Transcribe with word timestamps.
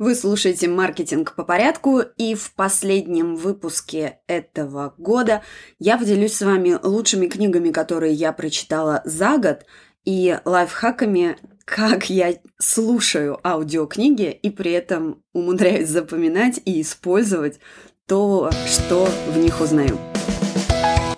Вы 0.00 0.14
слушаете 0.14 0.66
«Маркетинг 0.66 1.34
по 1.34 1.44
порядку», 1.44 2.00
и 2.00 2.34
в 2.34 2.54
последнем 2.54 3.36
выпуске 3.36 4.20
этого 4.26 4.94
года 4.96 5.42
я 5.78 5.98
поделюсь 5.98 6.32
с 6.32 6.40
вами 6.40 6.78
лучшими 6.82 7.26
книгами, 7.26 7.70
которые 7.70 8.14
я 8.14 8.32
прочитала 8.32 9.02
за 9.04 9.36
год, 9.36 9.66
и 10.06 10.38
лайфхаками, 10.46 11.36
как 11.66 12.08
я 12.08 12.34
слушаю 12.58 13.46
аудиокниги 13.46 14.30
и 14.30 14.48
при 14.48 14.72
этом 14.72 15.22
умудряюсь 15.34 15.90
запоминать 15.90 16.62
и 16.64 16.80
использовать 16.80 17.60
то, 18.06 18.50
что 18.66 19.06
в 19.28 19.36
них 19.36 19.60
узнаю. 19.60 19.98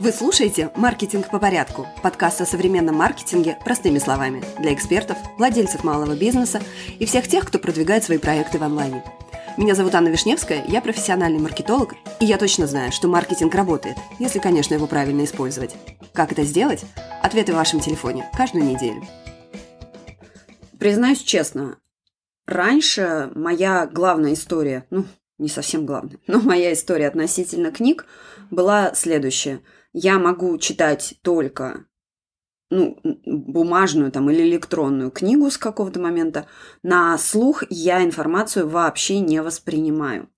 Вы 0.03 0.11
слушаете 0.11 0.73
«Маркетинг 0.75 1.30
по 1.30 1.39
порядку»– 1.39 1.87
подкаст 2.03 2.41
о 2.41 2.45
современном 2.45 2.96
маркетинге 2.96 3.57
простыми 3.64 4.00
словами 4.00 4.43
для 4.59 4.75
экспертов, 4.75 5.17
владельцев 5.39 5.85
малого 5.85 6.17
бизнеса 6.17 6.61
и 6.98 7.07
всех 7.07 7.29
тех, 7.29 7.46
кто 7.46 7.61
продвигает 7.61 8.03
свои 8.03 8.18
проекты 8.18 8.59
в 8.59 8.64
онлайне. 8.64 9.04
Меня 9.57 9.77
зовут 9.77 9.94
Анна 9.94 10.08
Вишневская, 10.08 10.64
я 10.67 10.82
профессиональный 10.82 11.39
маркетолог, 11.39 11.94
и 12.18 12.25
я 12.25 12.36
точно 12.36 12.67
знаю, 12.67 12.91
что 12.91 13.07
маркетинг 13.07 13.54
работает, 13.54 13.96
если, 14.18 14.41
конечно, 14.41 14.75
его 14.75 14.89
правильно 14.89 15.22
использовать. 15.22 15.77
Как 16.13 16.32
это 16.32 16.43
сделать? 16.43 16.85
Ответы 17.22 17.53
в 17.53 17.57
вашем 17.57 17.79
телефоне 17.79 18.29
каждую 18.36 18.64
неделю. 18.64 19.05
Признаюсь 20.80 21.22
честно, 21.22 21.79
раньше 22.44 23.30
моя 23.36 23.86
главная 23.86 24.32
история, 24.32 24.85
ну, 24.91 25.05
не 25.39 25.49
совсем 25.49 25.86
главная, 25.86 26.19
но 26.27 26.41
моя 26.41 26.72
история 26.72 27.07
относительно 27.07 27.71
книг 27.71 28.05
была 28.50 28.94
следующая– 28.94 29.61
я 29.93 30.19
могу 30.19 30.57
читать 30.59 31.14
только 31.23 31.87
ну, 32.73 32.98
бумажную 33.27 34.11
там, 34.11 34.31
или 34.31 34.42
электронную 34.42 35.11
книгу 35.11 35.50
с 35.50 35.59
какого-то 35.59 36.00
момента, 36.00 36.47
на 36.83 37.17
слух 37.19 37.64
я 37.69 38.03
информацию 38.03 38.67
вообще 38.67 39.20
не 39.20 39.42
воспринимаю. 39.42 40.31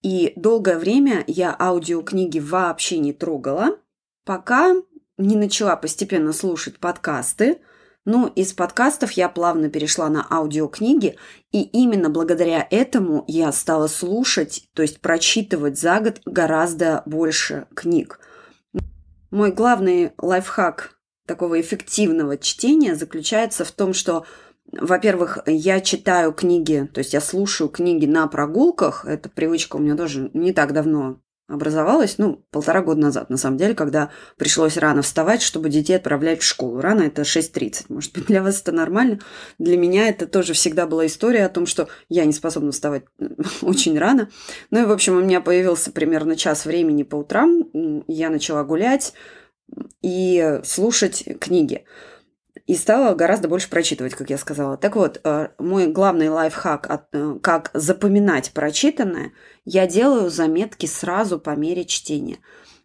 И 0.00 0.32
долгое 0.36 0.78
время 0.78 1.24
я 1.26 1.54
аудиокниги 1.58 2.38
вообще 2.38 2.98
не 2.98 3.12
трогала, 3.12 3.78
пока 4.24 4.74
не 5.18 5.36
начала 5.36 5.74
постепенно 5.74 6.32
слушать 6.32 6.78
подкасты. 6.78 7.58
Ну, 8.04 8.26
из 8.28 8.52
подкастов 8.52 9.12
я 9.12 9.28
плавно 9.28 9.68
перешла 9.68 10.08
на 10.08 10.26
аудиокниги, 10.28 11.16
и 11.50 11.62
именно 11.62 12.10
благодаря 12.10 12.66
этому 12.70 13.24
я 13.26 13.50
стала 13.52 13.88
слушать, 13.88 14.68
то 14.74 14.82
есть 14.82 15.00
прочитывать 15.00 15.78
за 15.78 16.00
год 16.00 16.20
гораздо 16.24 17.02
больше 17.06 17.66
книг– 17.74 18.20
мой 19.32 19.50
главный 19.50 20.12
лайфхак 20.18 20.98
такого 21.26 21.60
эффективного 21.60 22.36
чтения 22.38 22.94
заключается 22.94 23.64
в 23.64 23.72
том, 23.72 23.94
что, 23.94 24.24
во-первых, 24.70 25.38
я 25.46 25.80
читаю 25.80 26.32
книги, 26.32 26.88
то 26.92 26.98
есть 26.98 27.14
я 27.14 27.20
слушаю 27.20 27.68
книги 27.68 28.06
на 28.06 28.26
прогулках. 28.28 29.04
Эта 29.06 29.28
привычка 29.28 29.76
у 29.76 29.78
меня 29.80 29.96
тоже 29.96 30.30
не 30.34 30.52
так 30.52 30.72
давно 30.72 31.20
образовалась, 31.48 32.18
ну, 32.18 32.44
полтора 32.50 32.82
года 32.82 33.00
назад, 33.00 33.28
на 33.28 33.36
самом 33.36 33.58
деле, 33.58 33.74
когда 33.74 34.10
пришлось 34.36 34.76
рано 34.76 35.02
вставать, 35.02 35.42
чтобы 35.42 35.68
детей 35.68 35.94
отправлять 35.94 36.40
в 36.40 36.44
школу. 36.44 36.80
Рано 36.80 37.02
это 37.02 37.22
6.30. 37.22 37.86
Может 37.88 38.12
быть, 38.12 38.26
для 38.26 38.42
вас 38.42 38.60
это 38.60 38.72
нормально. 38.72 39.18
Для 39.58 39.76
меня 39.76 40.08
это 40.08 40.26
тоже 40.26 40.54
всегда 40.54 40.86
была 40.86 41.06
история 41.06 41.44
о 41.44 41.50
том, 41.50 41.66
что 41.66 41.88
я 42.08 42.24
не 42.24 42.32
способна 42.32 42.72
вставать 42.72 43.04
очень 43.62 43.98
рано. 43.98 44.30
Ну 44.70 44.82
и, 44.82 44.86
в 44.86 44.92
общем, 44.92 45.16
у 45.16 45.20
меня 45.20 45.40
появился 45.40 45.92
примерно 45.92 46.36
час 46.36 46.64
времени 46.64 47.02
по 47.02 47.16
утрам. 47.16 47.64
Я 48.06 48.30
начала 48.30 48.64
гулять 48.64 49.12
и 50.02 50.60
слушать 50.64 51.24
книги 51.40 51.84
и 52.66 52.74
стала 52.74 53.14
гораздо 53.14 53.48
больше 53.48 53.68
прочитывать, 53.68 54.14
как 54.14 54.30
я 54.30 54.38
сказала. 54.38 54.76
Так 54.76 54.96
вот, 54.96 55.20
э, 55.24 55.48
мой 55.58 55.88
главный 55.88 56.28
лайфхак, 56.28 57.08
э, 57.12 57.36
как 57.42 57.70
запоминать 57.74 58.52
прочитанное, 58.52 59.32
я 59.64 59.86
делаю 59.86 60.30
заметки 60.30 60.86
сразу 60.86 61.38
по 61.38 61.56
мере 61.56 61.84
чтения. 61.84 62.38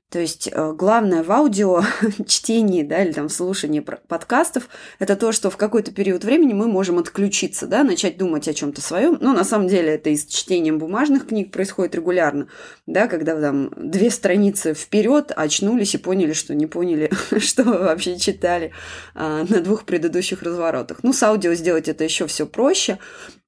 То 0.10 0.20
есть 0.20 0.48
э, 0.50 0.74
главное 0.74 1.22
в 1.22 1.30
аудио 1.32 1.84
чтении, 2.28 2.84
да, 2.84 3.04
или 3.04 3.12
там 3.12 3.28
слушании 3.28 3.82
подкастов, 3.82 4.70
это 5.00 5.18
то, 5.18 5.34
что 5.34 5.50
в 5.50 5.58
какой-то 5.58 5.92
период 5.92 6.24
времени 6.24 6.54
мы 6.54 6.68
можем 6.68 6.98
отключиться, 6.98 7.68
да, 7.68 7.84
начать 7.84 8.18
думать 8.18 8.48
о 8.48 8.54
чем-то 8.54 8.82
своем. 8.82 9.18
Ну, 9.20 9.34
на 9.34 9.44
самом 9.44 9.68
деле, 9.68 9.96
это 9.96 10.10
и 10.10 10.16
с 10.16 10.26
чтением 10.26 10.80
бумажных 10.80 11.28
книг 11.28 11.52
происходит 11.52 11.96
регулярно, 11.96 12.48
да, 12.86 13.08
когда 13.08 13.40
там 13.40 13.70
две 13.76 14.10
страницы 14.10 14.74
вперед 14.74 15.34
очнулись 15.36 15.96
и 15.96 15.98
поняли, 15.98 16.32
что 16.32 16.56
не 16.56 16.68
поняли, 16.68 17.12
что 17.40 17.66
вообще 17.66 18.18
читали 18.18 18.72
а, 19.14 19.44
на 19.50 19.60
двух 19.60 19.84
предыдущих 19.84 20.42
разворотах. 20.42 21.00
Ну, 21.04 21.12
с 21.12 21.22
аудио 21.22 21.54
сделать 21.54 21.90
это 21.90 22.06
еще 22.06 22.28
все 22.28 22.46
проще, 22.46 22.98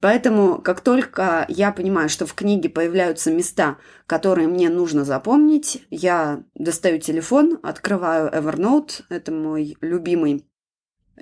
Поэтому, 0.00 0.62
как 0.62 0.80
только 0.80 1.44
я 1.48 1.72
понимаю, 1.72 2.08
что 2.08 2.24
в 2.24 2.32
книге 2.32 2.70
появляются 2.70 3.30
места, 3.30 3.76
которые 4.06 4.48
мне 4.48 4.70
нужно 4.70 5.04
запомнить, 5.04 5.84
я 5.90 6.42
достаю 6.54 6.98
телефон, 6.98 7.58
открываю 7.62 8.30
Evernote, 8.30 9.02
это 9.08 9.32
мой 9.32 9.76
любимый 9.80 10.44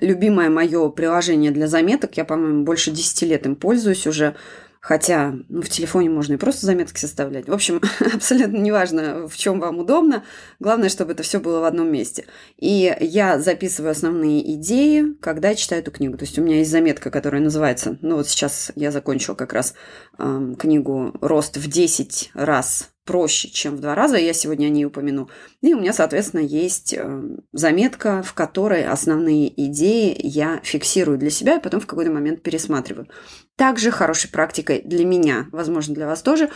любимое 0.00 0.48
мое 0.48 0.88
приложение 0.90 1.50
для 1.50 1.66
заметок. 1.66 2.16
Я, 2.16 2.24
по-моему, 2.24 2.64
больше 2.64 2.90
10 2.90 3.22
лет 3.22 3.46
им 3.46 3.56
пользуюсь 3.56 4.06
уже. 4.06 4.36
Хотя 4.80 5.34
ну, 5.48 5.60
в 5.60 5.68
телефоне 5.68 6.08
можно 6.08 6.34
и 6.34 6.36
просто 6.36 6.64
заметки 6.64 7.00
составлять. 7.00 7.48
В 7.48 7.52
общем, 7.52 7.80
абсолютно 8.14 8.58
неважно, 8.58 9.26
в 9.26 9.36
чем 9.36 9.58
вам 9.58 9.80
удобно. 9.80 10.24
Главное, 10.60 10.88
чтобы 10.88 11.12
это 11.12 11.24
все 11.24 11.40
было 11.40 11.60
в 11.60 11.64
одном 11.64 11.90
месте. 11.90 12.26
И 12.56 12.96
я 13.00 13.40
записываю 13.40 13.90
основные 13.90 14.54
идеи, 14.54 15.14
когда 15.20 15.56
читаю 15.56 15.82
эту 15.82 15.90
книгу. 15.90 16.16
То 16.16 16.24
есть 16.24 16.38
у 16.38 16.42
меня 16.42 16.58
есть 16.58 16.70
заметка, 16.70 17.10
которая 17.10 17.42
называется, 17.42 17.98
ну 18.02 18.16
вот 18.16 18.28
сейчас 18.28 18.70
я 18.76 18.92
закончила 18.92 19.34
как 19.34 19.52
раз 19.52 19.74
э, 20.16 20.54
книгу 20.56 21.12
«Рост 21.20 21.56
в 21.56 21.68
10 21.68 22.30
раз 22.34 22.90
проще, 23.08 23.48
чем 23.48 23.74
в 23.74 23.80
два 23.80 23.94
раза, 23.94 24.18
я 24.18 24.34
сегодня 24.34 24.66
о 24.66 24.68
ней 24.68 24.84
упомяну. 24.84 25.30
И 25.62 25.72
у 25.72 25.80
меня, 25.80 25.94
соответственно, 25.94 26.42
есть 26.42 26.92
э, 26.92 27.22
заметка, 27.54 28.22
в 28.22 28.34
которой 28.34 28.86
основные 28.86 29.48
идеи 29.68 30.14
я 30.22 30.60
фиксирую 30.62 31.16
для 31.16 31.30
себя 31.30 31.56
и 31.56 31.62
потом 31.62 31.80
в 31.80 31.86
какой-то 31.86 32.12
момент 32.12 32.42
пересматриваю. 32.42 33.08
Также 33.56 33.90
хорошей 33.90 34.30
практикой 34.30 34.82
для 34.84 35.06
меня, 35.06 35.46
возможно, 35.52 35.94
для 35.94 36.06
вас 36.06 36.20
тоже, 36.20 36.50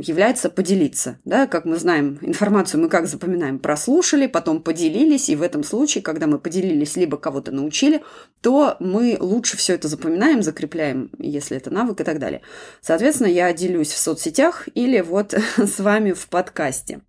является 0.00 0.50
поделиться. 0.50 1.18
Да? 1.24 1.46
Как 1.46 1.64
мы 1.64 1.76
знаем, 1.76 2.18
информацию 2.22 2.80
мы 2.80 2.88
как 2.88 3.06
запоминаем? 3.06 3.58
Прослушали, 3.58 4.26
потом 4.26 4.62
поделились, 4.62 5.28
и 5.28 5.36
в 5.36 5.42
этом 5.42 5.64
случае, 5.64 6.02
когда 6.02 6.26
мы 6.26 6.38
поделились, 6.38 6.96
либо 6.96 7.16
кого-то 7.16 7.52
научили, 7.52 8.02
то 8.40 8.76
мы 8.80 9.16
лучше 9.18 9.56
все 9.56 9.74
это 9.74 9.88
запоминаем, 9.88 10.42
закрепляем, 10.42 11.10
если 11.18 11.56
это 11.56 11.70
навык 11.70 12.00
и 12.00 12.04
так 12.04 12.18
далее. 12.18 12.42
Соответственно, 12.80 13.28
я 13.28 13.52
делюсь 13.52 13.92
в 13.92 13.98
соцсетях 13.98 14.68
или 14.74 15.00
вот 15.00 15.34
с 15.56 15.80
вами 15.80 16.12
в 16.12 16.28
подкасте. 16.28 17.00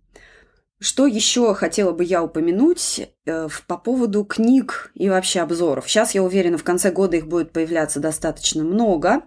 Что 0.78 1.06
еще 1.06 1.54
хотела 1.54 1.92
бы 1.92 2.04
я 2.04 2.22
упомянуть 2.22 3.08
э, 3.24 3.48
по 3.66 3.78
поводу 3.78 4.24
книг 4.24 4.90
и 4.94 5.08
вообще 5.08 5.40
обзоров? 5.40 5.88
Сейчас, 5.88 6.14
я 6.14 6.22
уверена, 6.22 6.58
в 6.58 6.64
конце 6.64 6.90
года 6.90 7.16
их 7.16 7.26
будет 7.26 7.50
появляться 7.52 7.98
достаточно 7.98 8.62
много. 8.62 9.22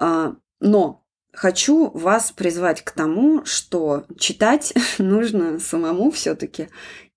Э, 0.00 0.32
но 0.60 1.03
хочу 1.34 1.90
вас 1.90 2.32
призвать 2.32 2.82
к 2.82 2.92
тому, 2.92 3.44
что 3.44 4.04
читать 4.18 4.72
нужно 4.98 5.58
самому 5.58 6.10
все-таки. 6.10 6.68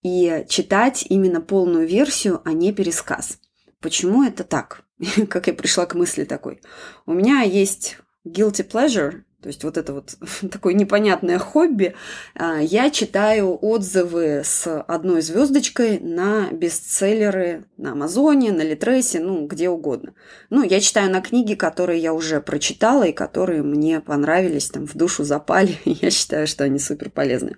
И 0.04 0.46
читать 0.48 1.06
именно 1.10 1.42
полную 1.42 1.88
версию, 1.88 2.42
а 2.46 2.54
не 2.54 2.72
пересказ. 2.72 3.40
Почему 3.80 4.24
это 4.24 4.44
так? 4.44 4.84
как 5.30 5.48
я 5.48 5.54
пришла 5.54 5.86
к 5.86 5.96
мысли 5.96 6.24
такой? 6.24 6.62
У 7.06 7.14
меня 7.14 7.42
есть 7.42 7.98
guilty 8.26 8.68
pleasure, 8.68 9.24
то 9.42 9.50
есть 9.50 9.64
вот 9.64 9.78
это 9.78 9.94
вот 9.94 10.18
такое 10.52 10.74
непонятное 10.74 11.38
хобби. 11.38 11.94
А, 12.34 12.60
я 12.60 12.90
читаю 12.90 13.58
отзывы 13.62 14.42
с 14.44 14.82
одной 14.82 15.22
звездочкой 15.22 16.00
на 16.00 16.50
бестселлеры 16.52 17.66
на 17.78 17.92
Амазоне, 17.92 18.52
на 18.52 18.64
Литресе, 18.64 19.20
ну, 19.20 19.46
где 19.46 19.70
угодно. 19.70 20.14
Ну, 20.50 20.64
я 20.64 20.80
читаю 20.80 21.12
на 21.12 21.22
книги, 21.22 21.54
которые 21.54 22.02
я 22.02 22.14
уже 22.14 22.42
прочитала 22.42 23.04
и 23.04 23.14
которые 23.14 23.62
мне 23.62 24.02
понравились, 24.02 24.72
там, 24.72 24.88
в 24.88 24.96
душу 24.96 25.24
запали. 25.24 25.78
Я 25.86 26.10
считаю, 26.10 26.48
что 26.48 26.64
они 26.64 26.80
супер 26.80 27.10
полезны. 27.10 27.58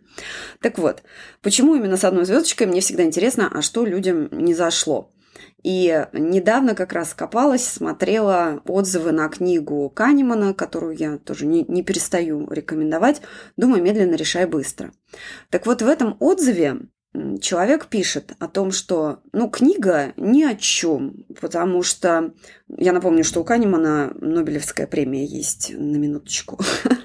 Так 0.62 0.78
вот, 0.78 1.02
почему 1.42 1.76
именно 1.76 1.98
с 1.98 2.04
одной 2.04 2.26
звездочкой? 2.26 2.68
Мне 2.68 2.82
всегда 2.82 3.04
интересно, 3.04 3.50
а 3.54 3.62
что 3.62 3.86
людям 3.86 4.28
не 4.32 4.54
зашло. 4.54 5.12
И 5.64 6.08
недавно 6.14 6.76
как 6.76 6.94
раз 6.94 7.14
копалась, 7.14 7.66
смотрела 7.66 8.62
отзывы 8.66 9.12
на 9.12 9.28
книгу 9.30 9.90
Канемана, 9.90 10.54
которую 10.54 10.96
я 10.96 11.18
тоже 11.18 11.46
не, 11.46 11.66
не 11.68 11.84
перестаю 11.84 12.50
рекомендовать. 12.50 13.22
Думаю, 13.58 13.84
медленно 13.84 14.16
решай 14.16 14.46
быстро. 14.46 14.92
Так 15.50 15.66
вот, 15.66 15.82
в 15.82 15.88
этом 15.88 16.16
отзыве 16.20 16.78
человек 17.42 17.88
пишет 17.88 18.34
о 18.40 18.48
том, 18.48 18.72
что 18.72 19.20
ну, 19.34 19.50
книга 19.50 20.14
ни 20.16 20.44
о 20.44 20.56
чем, 20.56 21.26
потому 21.40 21.84
что 21.84 22.34
я 22.70 22.94
напомню, 22.94 23.24
что 23.24 23.42
у 23.42 23.44
Канемана 23.44 24.14
Нобелевская 24.20 24.88
премия 24.88 25.26
есть 25.26 25.72
на 25.74 25.98
минуточку. 25.98 26.60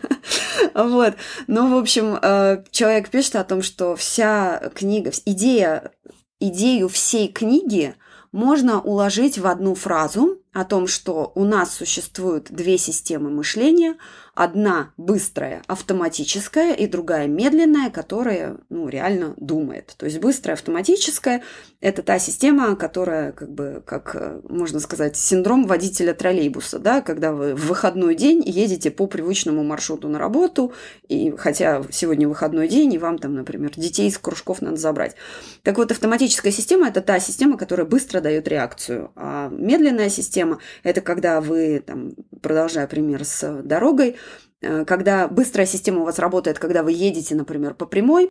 Вот. 0.74 1.14
Ну, 1.46 1.72
в 1.72 1.78
общем, 1.78 2.18
э, 2.20 2.64
человек 2.72 3.08
пишет 3.08 3.36
о 3.36 3.44
том, 3.44 3.62
что 3.62 3.94
вся 3.94 4.72
книга, 4.74 5.12
идея, 5.24 5.92
идею 6.40 6.88
всей 6.88 7.28
книги 7.28 7.94
можно 8.34 8.80
уложить 8.80 9.38
в 9.38 9.46
одну 9.46 9.76
фразу, 9.76 10.40
о 10.54 10.64
том, 10.64 10.86
что 10.86 11.32
у 11.34 11.44
нас 11.44 11.74
существуют 11.74 12.46
две 12.50 12.78
системы 12.78 13.28
мышления. 13.28 13.96
Одна 14.34 14.92
быстрая, 14.96 15.62
автоматическая, 15.68 16.74
и 16.74 16.88
другая 16.88 17.28
медленная, 17.28 17.90
которая 17.90 18.56
ну, 18.68 18.88
реально 18.88 19.34
думает. 19.36 19.94
То 19.96 20.06
есть 20.06 20.18
быстрая, 20.18 20.54
автоматическая– 20.54 21.42
это 21.80 22.02
та 22.02 22.18
система, 22.18 22.74
которая, 22.74 23.30
как 23.30 23.52
бы, 23.52 23.82
как 23.86 24.16
э, 24.16 24.40
можно 24.48 24.80
сказать, 24.80 25.16
синдром 25.16 25.66
водителя 25.66 26.14
троллейбуса, 26.14 26.80
да, 26.80 27.00
когда 27.00 27.32
вы 27.32 27.54
в 27.54 27.66
выходной 27.66 28.16
день 28.16 28.42
едете 28.44 28.90
по 28.90 29.06
привычному 29.06 29.62
маршруту 29.62 30.08
на 30.08 30.18
работу, 30.18 30.72
и 31.06 31.32
хотя 31.36 31.84
сегодня 31.92 32.28
выходной 32.28 32.66
день, 32.66 32.92
и 32.92 32.98
вам 32.98 33.18
там, 33.18 33.34
например, 33.34 33.70
детей 33.76 34.08
из 34.08 34.18
кружков 34.18 34.62
надо 34.62 34.76
забрать. 34.76 35.14
Так 35.62 35.78
вот, 35.78 35.92
автоматическая 35.92 36.52
система– 36.52 36.88
это 36.88 37.02
та 37.02 37.20
система, 37.20 37.56
которая 37.56 37.86
быстро 37.86 38.20
дает 38.20 38.48
реакцию, 38.48 39.12
а 39.14 39.48
медленная 39.48 40.08
система– 40.08 40.43
это 40.82 41.00
когда 41.00 41.40
вы, 41.40 41.82
там, 41.86 42.12
продолжая 42.40 42.86
пример 42.86 43.24
с 43.24 43.62
дорогой, 43.62 44.16
Э, 44.64 44.84
когда 44.84 45.28
быстрая 45.28 45.66
система 45.66 46.00
у 46.00 46.04
вас 46.04 46.18
работает, 46.18 46.58
когда 46.58 46.82
вы 46.82 46.92
едете, 46.92 47.34
например, 47.34 47.74
по 47.74 47.86
прямой, 47.86 48.30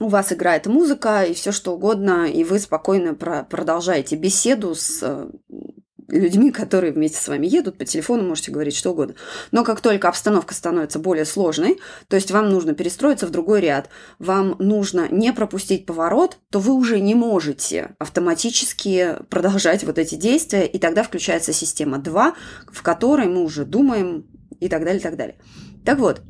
у 0.00 0.08
вас 0.08 0.32
играет 0.32 0.66
музыка 0.66 1.22
и 1.22 1.34
все 1.34 1.52
что 1.52 1.74
угодно, 1.74 2.26
и 2.30 2.44
вы 2.44 2.58
спокойно 2.58 3.14
про 3.14 3.44
продолжаете 3.44 4.16
беседу 4.16 4.74
с 4.74 5.00
э, 5.02 5.30
людьми, 6.08 6.50
которые 6.50 6.92
вместе 6.92 7.18
с 7.18 7.28
вами 7.28 7.46
едут, 7.46 7.78
по 7.78 7.84
телефону 7.84 8.22
можете 8.22 8.50
говорить 8.50 8.76
что 8.76 8.92
угодно. 8.92 9.14
Но 9.50 9.64
как 9.64 9.80
только 9.80 10.08
обстановка 10.08 10.54
становится 10.54 10.98
более 10.98 11.24
сложной, 11.24 11.78
то 12.08 12.16
есть 12.16 12.30
вам 12.30 12.48
нужно 12.50 12.74
перестроиться 12.74 13.26
в 13.26 13.30
другой 13.30 13.60
ряд, 13.60 13.88
вам 14.18 14.56
нужно 14.58 15.08
не 15.10 15.32
пропустить 15.32 15.86
поворот, 15.86 16.38
то 16.50 16.58
вы 16.58 16.72
уже 16.74 17.00
не 17.00 17.14
можете 17.14 17.94
автоматически 17.98 19.16
продолжать 19.28 19.84
вот 19.84 19.98
эти 19.98 20.14
действия, 20.14 20.66
и 20.66 20.78
тогда 20.78 21.02
включается 21.02 21.52
система 21.52 21.98
2, 21.98 22.34
в 22.72 22.82
которой 22.82 23.26
мы 23.26 23.42
уже 23.42 23.64
думаем, 23.64 24.26
и 24.60 24.68
так 24.68 24.84
далее, 24.84 25.00
и 25.00 25.02
так 25.02 25.16
далее. 25.16 25.36
Так 25.84 25.98
вот, 25.98 26.22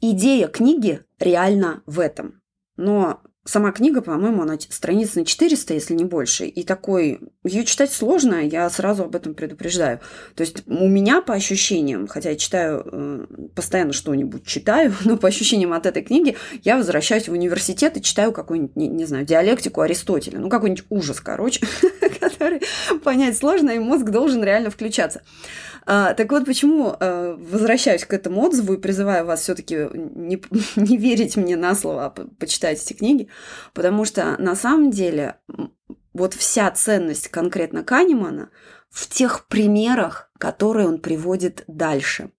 идея 0.00 0.48
книги 0.48 1.00
реально 1.18 1.82
в 1.86 2.00
этом. 2.00 2.40
Но 2.76 3.22
сама 3.46 3.72
книга, 3.72 4.02
по-моему, 4.02 4.42
она 4.42 4.58
страниц 4.58 5.14
на 5.14 5.24
400, 5.24 5.74
если 5.74 5.94
не 5.94 6.04
больше. 6.04 6.46
И 6.46 6.62
такой... 6.62 7.20
Ее 7.44 7.64
читать 7.64 7.92
сложно, 7.92 8.44
я 8.44 8.68
сразу 8.70 9.04
об 9.04 9.14
этом 9.14 9.34
предупреждаю. 9.34 10.00
То 10.34 10.42
есть 10.42 10.64
у 10.66 10.88
меня 10.88 11.22
по 11.22 11.34
ощущениям, 11.34 12.06
хотя 12.08 12.30
я 12.30 12.36
читаю, 12.36 12.84
э, 12.84 13.26
постоянно 13.54 13.92
что-нибудь 13.92 14.44
читаю, 14.44 14.94
но 15.04 15.16
по 15.16 15.28
ощущениям 15.28 15.72
от 15.72 15.86
этой 15.86 16.02
книги 16.02 16.36
я 16.64 16.76
возвращаюсь 16.76 17.28
в 17.28 17.32
университет 17.32 17.96
и 17.96 18.02
читаю 18.02 18.32
какую-нибудь, 18.32 18.76
не, 18.76 18.88
не 18.88 19.04
знаю, 19.04 19.24
диалектику 19.24 19.80
Аристотеля. 19.80 20.38
Ну, 20.38 20.48
какой-нибудь 20.48 20.84
ужас, 20.90 21.20
короче, 21.20 21.64
который 22.36 22.60
понять 23.02 23.36
сложно, 23.36 23.70
и 23.70 23.78
мозг 23.78 24.04
должен 24.06 24.42
реально 24.44 24.70
включаться. 24.70 25.22
А, 25.88 26.14
так 26.14 26.30
вот, 26.32 26.44
почему 26.44 26.96
а, 26.98 27.36
возвращаюсь 27.36 28.04
к 28.04 28.12
этому 28.12 28.42
отзыву 28.42 28.74
и 28.74 28.80
призываю 28.80 29.24
вас 29.24 29.42
все-таки 29.42 29.88
не, 29.94 30.42
не 30.76 30.96
верить 30.96 31.36
мне 31.36 31.56
на 31.56 31.74
слово, 31.74 32.06
а 32.06 32.10
почитать 32.10 32.82
эти 32.82 32.92
книги, 32.92 33.28
потому 33.72 34.04
что 34.04 34.36
на 34.38 34.56
самом 34.56 34.90
деле 34.90 35.36
вот 36.12 36.34
вся 36.34 36.70
ценность 36.70 37.28
конкретно 37.28 37.84
Канемана 37.84 38.50
в 38.90 39.08
тех 39.08 39.46
примерах, 39.46 40.30
которые 40.38 40.88
он 40.88 40.98
приводит 40.98 41.64
дальше. 41.66 42.30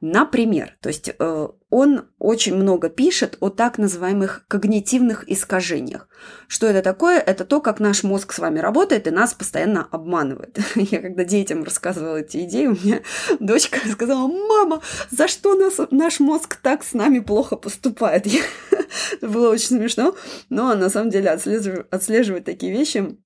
Например, 0.00 0.76
то 0.80 0.88
есть 0.88 1.10
э, 1.18 1.48
он 1.70 2.04
очень 2.18 2.54
много 2.54 2.88
пишет 2.88 3.36
о 3.40 3.48
так 3.48 3.78
называемых 3.78 4.44
когнитивных 4.48 5.28
искажениях. 5.28 6.08
Что 6.46 6.66
это 6.66 6.82
такое? 6.82 7.18
Это 7.18 7.44
то, 7.44 7.60
как 7.60 7.80
наш 7.80 8.02
мозг 8.02 8.32
с 8.32 8.38
вами 8.38 8.58
работает 8.58 9.06
и 9.06 9.10
нас 9.10 9.34
постоянно 9.34 9.88
обманывает. 9.90 10.58
Я 10.74 11.00
когда 11.00 11.24
детям 11.24 11.64
рассказывала 11.64 12.18
эти 12.18 12.44
идеи, 12.44 12.66
у 12.66 12.72
меня 12.72 13.00
дочка 13.40 13.78
сказала, 13.88 14.28
мама, 14.28 14.82
за 15.10 15.26
что 15.26 15.54
нас, 15.54 15.80
наш 15.90 16.20
мозг 16.20 16.56
так 16.62 16.84
с 16.84 16.92
нами 16.92 17.20
плохо 17.20 17.56
поступает? 17.56 18.26
Это 19.12 19.28
было 19.28 19.50
очень 19.50 19.78
смешно, 19.78 20.14
но 20.50 20.74
на 20.74 20.90
самом 20.90 21.10
деле 21.10 21.30
отслеживать, 21.30 21.86
отслеживать 21.90 22.44
такие 22.44 22.72
вещи 22.72 23.16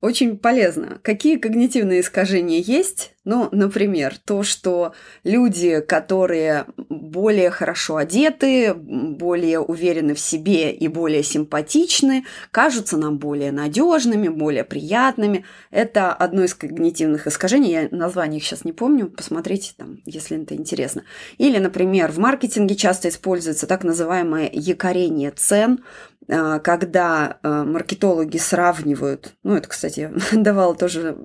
очень 0.00 0.36
полезно. 0.36 1.00
Какие 1.02 1.36
когнитивные 1.36 2.00
искажения 2.00 2.60
есть? 2.60 3.14
Ну, 3.24 3.48
например, 3.50 4.16
то, 4.24 4.44
что 4.44 4.92
люди, 5.24 5.80
которые 5.80 6.66
более 6.76 7.50
хорошо 7.50 7.96
одеты, 7.96 8.72
более 8.74 9.58
уверены 9.58 10.14
в 10.14 10.20
себе 10.20 10.70
и 10.72 10.86
более 10.86 11.24
симпатичны, 11.24 12.24
кажутся 12.52 12.96
нам 12.96 13.18
более 13.18 13.50
надежными, 13.50 14.28
более 14.28 14.62
приятными. 14.62 15.44
Это 15.72 16.12
одно 16.12 16.44
из 16.44 16.54
когнитивных 16.54 17.26
искажений. 17.26 17.72
Я 17.72 17.88
название 17.90 18.38
их 18.38 18.44
сейчас 18.44 18.64
не 18.64 18.72
помню. 18.72 19.08
Посмотрите 19.08 19.72
там, 19.76 20.02
если 20.04 20.40
это 20.40 20.54
интересно. 20.54 21.02
Или, 21.38 21.58
например, 21.58 22.12
в 22.12 22.18
маркетинге 22.18 22.76
часто 22.76 23.08
используется 23.08 23.66
так 23.66 23.82
называемое 23.82 24.48
якорение 24.52 25.32
цен. 25.32 25.80
А, 26.28 26.58
когда 26.58 27.38
а, 27.42 27.64
маркетологи 27.64 28.38
сравнивают, 28.38 29.34
ну 29.44 29.54
это, 29.54 29.68
кстати, 29.68 30.12
давала 30.32 30.74
тоже, 30.74 31.16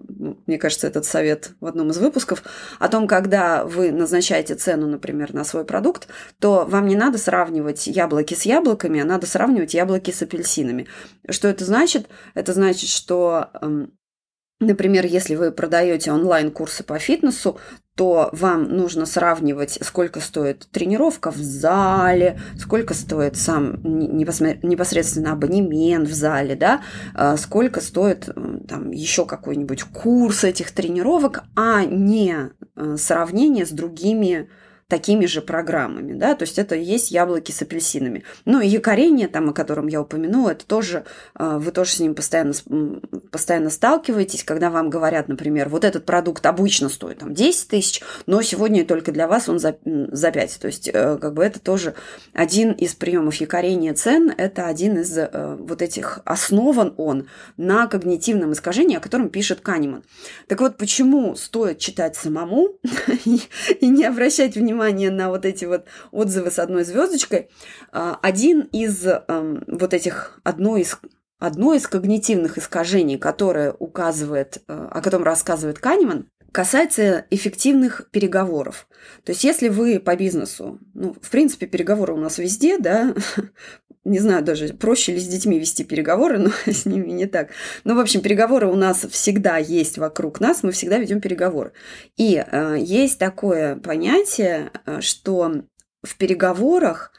мне 0.45 0.57
кажется, 0.57 0.87
этот 0.87 1.05
совет 1.05 1.51
в 1.59 1.65
одном 1.65 1.89
из 1.89 1.97
выпусков, 1.97 2.43
о 2.79 2.87
том, 2.87 3.07
когда 3.07 3.65
вы 3.65 3.91
назначаете 3.91 4.55
цену, 4.55 4.87
например, 4.87 5.33
на 5.33 5.43
свой 5.43 5.65
продукт, 5.65 6.07
то 6.39 6.65
вам 6.67 6.87
не 6.87 6.95
надо 6.95 7.17
сравнивать 7.17 7.87
яблоки 7.87 8.33
с 8.33 8.43
яблоками, 8.43 9.01
а 9.01 9.05
надо 9.05 9.25
сравнивать 9.25 9.73
яблоки 9.73 10.11
с 10.11 10.21
апельсинами. 10.21 10.87
Что 11.29 11.47
это 11.47 11.65
значит? 11.65 12.07
Это 12.35 12.53
значит, 12.53 12.89
что 12.89 13.49
Например, 14.61 15.07
если 15.07 15.33
вы 15.33 15.51
продаете 15.51 16.11
онлайн-курсы 16.11 16.83
по 16.83 16.99
фитнесу, 16.99 17.57
то 17.95 18.29
вам 18.31 18.65
нужно 18.65 19.07
сравнивать, 19.07 19.79
сколько 19.81 20.19
стоит 20.19 20.67
тренировка 20.71 21.31
в 21.31 21.37
зале, 21.37 22.39
сколько 22.59 22.93
стоит 22.93 23.37
сам 23.37 23.81
непосредственно 23.83 25.33
абонемент 25.33 26.07
в 26.07 26.13
зале, 26.13 26.55
да, 26.55 26.81
а 27.15 27.37
сколько 27.37 27.81
стоит 27.81 28.29
там 28.67 28.91
еще 28.91 29.25
какой-нибудь 29.25 29.83
курс 29.83 30.43
этих 30.43 30.71
тренировок, 30.71 31.43
а 31.55 31.83
не 31.83 32.51
э, 32.75 32.97
сравнение 32.97 33.65
с 33.65 33.71
другими 33.71 34.47
такими 34.91 35.25
же 35.25 35.41
программами, 35.41 36.11
да, 36.11 36.35
то 36.35 36.43
есть 36.43 36.59
это 36.59 36.75
есть 36.75 37.11
яблоки 37.11 37.53
с 37.53 37.61
апельсинами. 37.61 38.25
Ну 38.43 38.59
и 38.59 38.67
якорение, 38.67 39.29
там, 39.29 39.49
о 39.49 39.53
котором 39.53 39.87
я 39.87 40.01
упомянула, 40.01 40.49
это 40.49 40.65
тоже, 40.65 41.05
а, 41.33 41.59
вы 41.59 41.71
тоже 41.71 41.91
с 41.91 41.99
ним 42.01 42.13
постоянно, 42.13 42.51
постоянно 43.31 43.69
сталкиваетесь, 43.69 44.43
когда 44.43 44.69
вам 44.69 44.89
говорят, 44.89 45.29
например, 45.29 45.69
вот 45.69 45.85
этот 45.85 46.05
продукт 46.05 46.45
обычно 46.45 46.89
стоит 46.89 47.19
там 47.19 47.33
10 47.33 47.69
тысяч, 47.69 48.01
но 48.25 48.41
сегодня 48.41 48.85
только 48.85 49.13
для 49.13 49.29
вас 49.29 49.47
он 49.47 49.59
за, 49.59 49.77
за 49.85 50.29
5. 50.29 50.59
То 50.59 50.67
есть 50.67 50.89
э, 50.89 51.17
как 51.21 51.35
бы 51.35 51.45
это 51.45 51.61
тоже 51.61 51.93
один 52.33 52.73
из 52.73 52.93
приемов 52.93 53.35
якорения 53.35 53.93
цен, 53.93 54.33
это 54.37 54.67
один 54.67 54.99
из 54.99 55.17
э, 55.17 55.55
вот 55.57 55.81
этих, 55.81 56.19
основан 56.25 56.93
он 56.97 57.29
на 57.55 57.87
когнитивном 57.87 58.51
искажении, 58.51 58.97
о 58.97 58.99
котором 58.99 59.29
пишет 59.29 59.61
Канеман. 59.61 60.03
Так 60.47 60.59
вот, 60.59 60.75
почему 60.75 61.37
стоит 61.37 61.79
читать 61.79 62.17
самому 62.17 62.77
и 63.25 63.87
не 63.87 64.03
обращать 64.03 64.55
внимания 64.55 64.80
внимание 64.81 65.11
на 65.11 65.29
вот 65.29 65.45
эти 65.45 65.65
вот 65.65 65.85
отзывы 66.11 66.51
с 66.51 66.59
одной 66.59 66.83
звездочкой. 66.83 67.49
А, 67.91 68.19
один 68.21 68.61
из 68.71 69.05
эм, 69.05 69.63
вот 69.67 69.93
этих, 69.93 70.39
одно 70.43 70.77
из 70.77 70.97
Одно 71.43 71.73
из 71.73 71.87
когнитивных 71.87 72.59
искажений, 72.59 73.17
которое 73.17 73.71
указывает, 73.71 74.61
э, 74.67 74.87
о 74.91 75.01
котором 75.01 75.23
рассказывает 75.23 75.79
Канеман, 75.79 76.29
касается 76.51 77.25
эффективных 77.29 78.09
переговоров. 78.11 78.87
То 79.23 79.31
есть, 79.31 79.43
если 79.43 79.69
вы 79.69 79.99
по 79.99 80.15
бизнесу, 80.15 80.79
ну, 80.93 81.15
в 81.21 81.29
принципе, 81.29 81.65
переговоры 81.65 82.13
у 82.13 82.17
нас 82.17 82.37
везде, 82.37 82.77
да, 82.77 83.15
не 84.03 84.19
знаю 84.19 84.43
даже, 84.43 84.73
проще 84.73 85.13
ли 85.13 85.19
с 85.19 85.27
детьми 85.27 85.59
вести 85.59 85.83
переговоры, 85.83 86.37
но 86.39 86.51
с 86.65 86.85
ними 86.85 87.11
не 87.11 87.25
так. 87.25 87.49
Но, 87.83 87.95
в 87.95 87.99
общем, 87.99 88.21
переговоры 88.21 88.67
у 88.67 88.75
нас 88.75 89.05
всегда 89.09 89.57
есть 89.57 89.97
вокруг 89.97 90.39
нас, 90.39 90.63
мы 90.63 90.71
всегда 90.71 90.97
ведем 90.97 91.21
переговоры. 91.21 91.71
И 92.17 92.43
э, 92.45 92.75
есть 92.79 93.19
такое 93.19 93.75
понятие, 93.77 94.71
э, 94.85 95.01
что 95.01 95.63
в 96.03 96.17
переговорах 96.17 97.11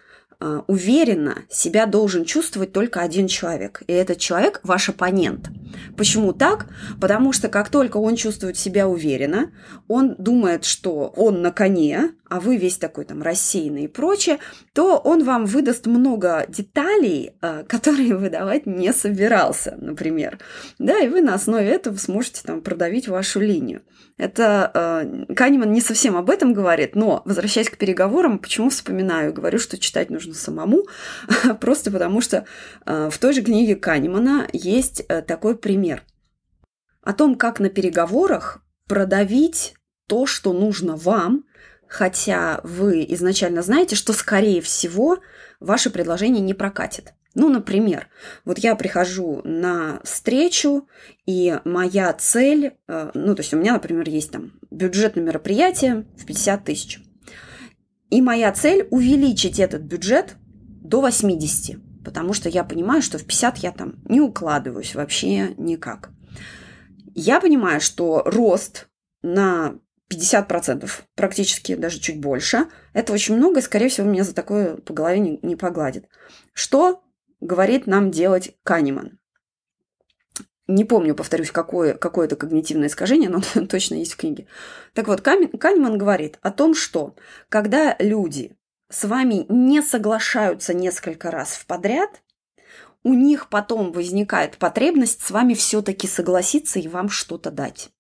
уверенно 0.67 1.39
себя 1.49 1.87
должен 1.87 2.25
чувствовать 2.25 2.73
только 2.73 3.01
один 3.01 3.29
человек. 3.29 3.83
И 3.87 3.93
этот 3.93 4.19
человек– 4.19 4.61
ваш 4.63 4.89
оппонент. 4.89 5.51
Почему 5.97 6.33
так? 6.33 6.67
Потому 7.01 7.33
что 7.33 7.49
как 7.49 7.69
только 7.69 7.97
он 7.99 8.17
чувствует 8.17 8.57
себя 8.57 8.89
уверенно, 8.89 9.51
он 9.89 10.15
думает, 10.19 10.65
что 10.65 11.13
он 11.17 11.43
на 11.43 11.51
коне, 11.51 12.13
а 12.29 12.41
вы 12.41 12.57
весь 12.57 12.79
такой 12.79 13.05
там 13.05 13.23
рассеянный 13.23 13.85
и 13.85 13.89
прочее, 13.89 14.39
то 14.73 14.97
он 14.97 15.23
вам 15.23 15.45
выдаст 15.45 15.87
много 15.87 16.47
деталей, 16.49 17.33
а, 17.41 17.63
которые 17.65 18.17
выдавать 18.17 18.67
не 18.67 18.93
собирался, 18.93 19.77
например. 19.79 20.39
Да, 20.79 20.99
и 20.99 21.09
вы 21.09 21.21
на 21.21 21.35
основе 21.35 21.69
этого 21.69 21.97
сможете 21.97 22.43
там 22.45 22.63
продавить 22.63 23.09
вашу 23.09 23.41
линию. 23.41 23.83
Это 24.19 24.71
э, 25.29 25.35
Канеман 25.35 25.73
не 25.73 25.81
совсем 25.81 26.17
об 26.17 26.31
этом 26.31 26.53
говорит, 26.53 26.95
но, 26.95 27.23
возвращаясь 27.25 27.71
к 27.71 27.79
переговорам, 27.79 28.39
почему 28.39 28.69
вспоминаю, 28.71 29.33
говорю, 29.33 29.59
что 29.59 29.79
читать 29.79 30.11
нужно 30.11 30.32
самому, 30.35 30.85
просто 31.61 31.91
потому 31.91 32.21
что 32.21 32.47
э, 32.87 33.11
в 33.11 33.19
той 33.19 33.33
же 33.33 33.43
книге 33.43 33.77
Канемана 33.77 34.49
есть 34.53 35.03
э, 35.09 35.23
такой 35.23 35.57
пример 35.57 36.03
о 37.03 37.13
том, 37.13 37.35
как 37.35 37.61
на 37.61 37.69
переговорах 37.69 38.63
продавить 38.87 39.75
то, 40.09 40.27
что 40.27 40.53
нужно 40.53 40.97
вам, 40.97 41.45
хотя 41.89 42.61
вы 42.65 43.05
изначально 43.11 43.63
знаете, 43.63 43.97
что, 43.97 44.13
скорее 44.13 44.61
всего, 44.61 45.19
ваше 45.61 45.91
предложение 45.91 46.41
не 46.43 46.55
прокатит. 46.55 47.13
Ну, 47.35 47.49
например, 47.49 48.09
вот 48.45 48.59
я 48.59 48.75
прихожу 48.75 49.41
на 49.45 50.01
встречу, 50.05 50.87
и 51.25 51.59
моя 51.65 52.13
цель, 52.13 52.75
э, 52.89 53.11
ну, 53.15 53.35
то 53.35 53.41
есть 53.41 53.55
у 53.55 53.57
меня, 53.57 53.73
например, 53.73 54.09
есть 54.09 54.31
там 54.31 54.53
бюджет 54.71 55.17
на 55.17 55.21
мероприятие 55.21 56.07
в 56.19 56.27
50 56.27 56.65
тысяч. 56.65 57.01
И 58.13 58.21
моя 58.21 58.53
цель 58.53 58.87
увеличить 58.91 59.59
этот 59.59 59.81
бюджет 59.81 60.37
до 60.43 61.01
80, 61.01 62.05
потому 62.05 62.35
что 62.35 62.51
я 62.51 62.63
понимаю, 62.63 63.01
что 63.01 63.17
в 63.17 63.25
50 63.25 63.57
я 63.61 63.73
там 63.73 63.95
не 64.05 64.21
укладываюсь 64.21 64.95
вообще 64.95 65.55
никак. 65.57 66.11
Я 67.15 67.41
понимаю, 67.41 67.81
что 67.81 68.23
рост 68.27 68.89
на 69.23 69.79
50%, 70.13 70.91
практически 71.15 71.75
даже 71.75 72.01
чуть 72.01 72.21
больше, 72.21 72.67
это 72.93 73.15
очень 73.15 73.35
много, 73.35 73.61
и, 73.61 73.63
скорее 73.63 73.89
всего, 73.89 74.07
меня 74.07 74.25
за 74.25 74.35
такое 74.35 74.77
по 74.77 74.93
голове 74.93 75.19
не, 75.19 75.39
не 75.41 75.57
погладит. 75.57 76.07
Что 76.53 77.03
говорит 77.41 77.87
нам 77.87 78.11
делать 78.11 78.55
Канеман? 78.63 79.21
Не 80.69 80.85
помню, 80.85 81.15
повторюсь, 81.15 81.51
какое, 81.51 81.95
какое 81.95 82.27
это 82.27 82.37
когнитивное 82.37 82.89
искажение, 82.89 83.29
но 83.29 83.41
точно 83.67 83.97
есть 83.97 84.13
в 84.13 84.17
книге. 84.17 84.47
Так 84.95 85.09
вот, 85.09 85.21
Канеман 85.21 85.99
говорит 85.99 86.39
о 86.43 86.51
том, 86.51 86.75
что 86.75 87.17
когда 87.49 87.97
люди 87.99 88.57
с 88.89 89.05
вами 89.05 89.47
не 89.49 89.83
соглашаются 89.83 90.75
несколько 90.75 91.31
раз 91.31 91.53
в 91.53 91.67
подряд, 91.67 92.23
у 93.03 93.15
них 93.15 93.49
потом 93.49 93.91
возникает 93.93 94.59
потребность 94.59 95.23
с 95.23 95.31
вами 95.31 95.55
все-таки 95.55 96.07
согласиться 96.07 96.79
и 96.79 96.87
вам 96.89 97.09
что-то 97.09 97.51
дать. 97.51 97.91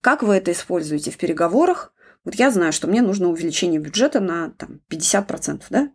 Как 0.00 0.22
вы 0.24 0.34
это 0.34 0.50
используете 0.50 1.12
в 1.12 1.16
переговорах? 1.16 1.94
Вот 2.24 2.34
я 2.34 2.50
знаю, 2.50 2.72
что 2.72 2.88
мне 2.88 3.02
нужно 3.02 3.28
увеличение 3.28 3.80
бюджета 3.80 4.18
на 4.20 4.50
там, 4.50 4.80
50%, 4.90 5.62
да? 5.70 5.92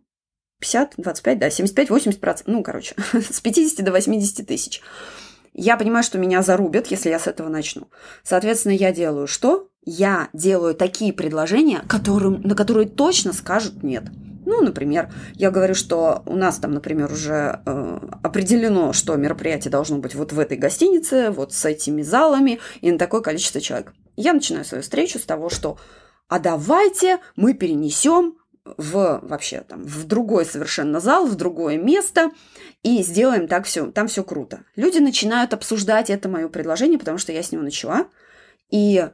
50, 0.60 0.94
25, 0.96 1.38
да, 1.38 1.50
75, 1.50 1.90
80%, 1.90 2.42
ну, 2.46 2.62
короче, 2.62 2.94
с 3.12 3.40
50 3.40 3.84
до 3.84 3.92
80 3.92 4.46
тысяч. 4.46 4.80
Я 5.60 5.76
понимаю, 5.76 6.04
что 6.04 6.18
меня 6.18 6.40
зарубят, 6.42 6.86
если 6.86 7.10
я 7.10 7.18
с 7.18 7.26
этого 7.26 7.48
начну. 7.48 7.88
Соответственно, 8.22 8.74
я 8.74 8.92
делаю 8.92 9.26
что? 9.26 9.68
Я 9.84 10.28
делаю 10.32 10.72
такие 10.72 11.12
предложения, 11.12 11.82
которым, 11.88 12.40
на 12.42 12.54
которые 12.54 12.88
точно 12.88 13.32
скажут 13.32 13.82
нет. 13.82 14.04
Ну, 14.46 14.62
например, 14.62 15.12
я 15.34 15.50
говорю, 15.50 15.74
что 15.74 16.22
у 16.26 16.36
нас 16.36 16.58
там, 16.58 16.74
например, 16.74 17.12
уже 17.12 17.60
э, 17.66 17.98
определено, 18.22 18.92
что 18.92 19.16
мероприятие 19.16 19.72
должно 19.72 19.98
быть 19.98 20.14
вот 20.14 20.32
в 20.32 20.38
этой 20.38 20.56
гостинице, 20.56 21.30
вот 21.30 21.52
с 21.52 21.64
этими 21.64 22.02
залами 22.02 22.60
и 22.80 22.92
на 22.92 22.96
такое 22.98 23.20
количество 23.20 23.60
человек. 23.60 23.92
Я 24.14 24.34
начинаю 24.34 24.64
свою 24.64 24.84
встречу 24.84 25.18
с 25.18 25.24
того, 25.24 25.50
что 25.50 25.76
а 26.28 26.38
давайте 26.38 27.18
мы 27.34 27.52
перенесем 27.52 28.37
в 28.76 29.20
вообще 29.22 29.60
там 29.60 29.84
в 29.84 30.04
другой 30.04 30.44
совершенно 30.44 31.00
зал, 31.00 31.26
в 31.26 31.34
другое 31.34 31.76
место 31.78 32.30
и 32.82 33.02
сделаем 33.02 33.48
так 33.48 33.64
все, 33.64 33.90
там 33.90 34.08
все 34.08 34.24
круто. 34.24 34.64
Люди 34.76 34.98
начинают 34.98 35.54
обсуждать 35.54 36.10
это 36.10 36.28
мое 36.28 36.48
предложение, 36.48 36.98
потому 36.98 37.18
что 37.18 37.32
я 37.32 37.42
с 37.42 37.52
него 37.52 37.62
начала, 37.62 38.08
и 38.70 39.08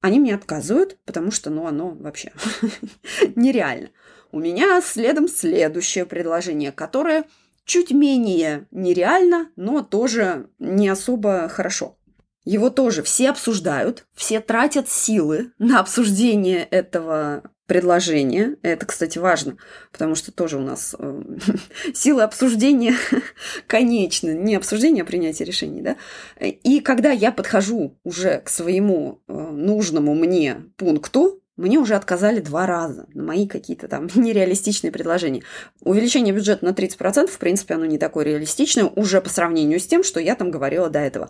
они 0.00 0.20
мне 0.20 0.34
отказывают, 0.34 0.98
потому 1.04 1.30
что, 1.30 1.50
ну, 1.50 1.66
оно 1.66 1.90
вообще 1.90 2.32
нереально. 3.36 3.90
У 4.30 4.38
меня 4.38 4.80
следом 4.82 5.28
следующее 5.28 6.06
предложение, 6.06 6.72
которое 6.72 7.24
чуть 7.64 7.90
менее 7.90 8.66
нереально, 8.70 9.50
но 9.56 9.82
тоже 9.82 10.50
не 10.58 10.88
особо 10.88 11.48
хорошо. 11.48 11.98
Его 12.44 12.70
тоже 12.70 13.02
все 13.02 13.30
обсуждают, 13.30 14.06
все 14.14 14.40
тратят 14.40 14.88
силы 14.88 15.52
на 15.58 15.80
обсуждение 15.80 16.64
этого 16.64 17.42
предложения. 17.68 18.56
Это, 18.62 18.86
кстати, 18.86 19.18
важно, 19.18 19.58
потому 19.92 20.16
что 20.16 20.32
тоже 20.32 20.56
у 20.56 20.62
нас 20.62 20.96
э, 20.98 21.22
силы 21.94 22.22
обсуждения 22.22 22.94
конечны. 23.68 24.30
Не 24.30 24.56
обсуждение, 24.56 25.02
а 25.02 25.06
принятие 25.06 25.46
решений. 25.46 25.82
Да? 25.82 25.96
И 26.40 26.80
когда 26.80 27.12
я 27.12 27.30
подхожу 27.30 27.96
уже 28.02 28.40
к 28.40 28.48
своему 28.48 29.20
э, 29.28 29.32
нужному 29.32 30.14
мне 30.14 30.64
пункту, 30.76 31.42
мне 31.58 31.78
уже 31.78 31.96
отказали 31.96 32.40
два 32.40 32.66
раза 32.66 33.06
на 33.12 33.24
мои 33.24 33.46
какие-то 33.46 33.88
там 33.88 34.08
нереалистичные 34.14 34.90
предложения. 34.90 35.42
Увеличение 35.82 36.32
бюджета 36.32 36.64
на 36.64 36.70
30%, 36.70 37.26
в 37.26 37.38
принципе, 37.38 37.74
оно 37.74 37.84
не 37.84 37.98
такое 37.98 38.24
реалистичное 38.24 38.86
уже 38.86 39.20
по 39.20 39.28
сравнению 39.28 39.80
с 39.80 39.86
тем, 39.86 40.02
что 40.02 40.20
я 40.20 40.36
там 40.36 40.50
говорила 40.50 40.88
до 40.88 41.00
этого. 41.00 41.28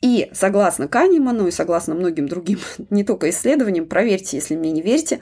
И 0.00 0.30
согласно 0.32 0.88
Канеману 0.88 1.46
и 1.46 1.50
согласно 1.50 1.94
многим 1.94 2.26
другим, 2.26 2.58
не 2.90 3.04
только 3.04 3.30
исследованиям, 3.30 3.86
проверьте, 3.86 4.38
если 4.38 4.56
мне 4.56 4.72
не 4.72 4.82
верите, 4.82 5.20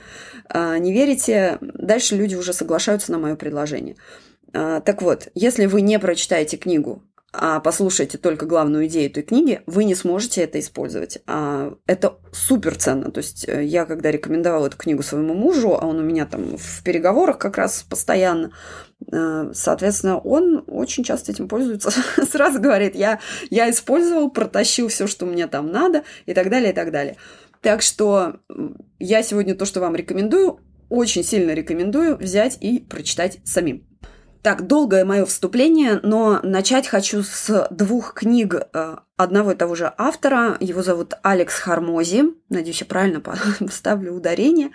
а, 0.48 0.78
не 0.78 0.92
верите, 0.92 1.58
дальше 1.60 2.16
люди 2.16 2.36
уже 2.36 2.52
соглашаются 2.52 3.12
на 3.12 3.18
мое 3.18 3.34
предложение. 3.34 3.96
А, 4.52 4.80
так 4.80 5.02
вот, 5.02 5.28
если 5.34 5.66
вы 5.66 5.80
не 5.80 5.98
прочитаете 5.98 6.56
книгу 6.56 7.02
а 7.36 7.58
послушаете 7.58 8.16
только 8.16 8.46
главную 8.46 8.86
идею 8.86 9.10
этой 9.10 9.24
книги, 9.24 9.62
вы 9.66 9.84
не 9.84 9.94
сможете 9.94 10.42
это 10.42 10.60
использовать. 10.60 11.18
А 11.26 11.74
это 11.86 12.18
супер 12.32 12.76
ценно. 12.76 13.10
То 13.10 13.18
есть 13.18 13.48
э, 13.48 13.64
я, 13.64 13.86
когда 13.86 14.10
рекомендовала 14.12 14.68
эту 14.68 14.76
книгу 14.76 15.02
своему 15.02 15.34
мужу, 15.34 15.74
а 15.74 15.84
он 15.84 15.98
у 15.98 16.02
меня 16.02 16.26
там 16.26 16.56
в 16.56 16.82
переговорах 16.84 17.38
как 17.38 17.58
раз 17.58 17.84
постоянно, 17.88 18.52
э, 19.10 19.50
соответственно, 19.52 20.18
он 20.18 20.64
очень 20.68 21.02
часто 21.02 21.32
этим 21.32 21.48
пользуется. 21.48 21.90
Сразу 22.30 22.60
говорит, 22.60 22.94
я, 22.94 23.18
я 23.50 23.68
использовал, 23.68 24.30
протащил 24.30 24.88
все, 24.88 25.08
что 25.08 25.26
мне 25.26 25.48
там 25.48 25.72
надо, 25.72 26.04
и 26.26 26.34
так 26.34 26.50
далее, 26.50 26.70
и 26.70 26.74
так 26.74 26.92
далее. 26.92 27.16
Так 27.62 27.82
что 27.82 28.36
я 29.00 29.22
сегодня 29.22 29.56
то, 29.56 29.64
что 29.64 29.80
вам 29.80 29.96
рекомендую, 29.96 30.60
очень 30.88 31.24
сильно 31.24 31.52
рекомендую 31.52 32.16
взять 32.16 32.58
и 32.60 32.78
прочитать 32.78 33.38
самим. 33.44 33.86
Так, 34.44 34.66
долгое 34.66 35.06
мое 35.06 35.24
вступление, 35.24 36.00
но 36.02 36.38
начать 36.42 36.86
хочу 36.86 37.22
с 37.22 37.66
двух 37.70 38.12
книг 38.12 38.54
э, 38.54 38.96
одного 39.16 39.52
и 39.52 39.54
того 39.54 39.74
же 39.74 39.90
автора. 39.96 40.58
Его 40.60 40.82
зовут 40.82 41.14
Алекс 41.22 41.58
Хармози. 41.58 42.24
Надеюсь, 42.50 42.80
я 42.80 42.86
правильно 42.86 43.20
поставлю 43.58 44.12
ударение. 44.12 44.68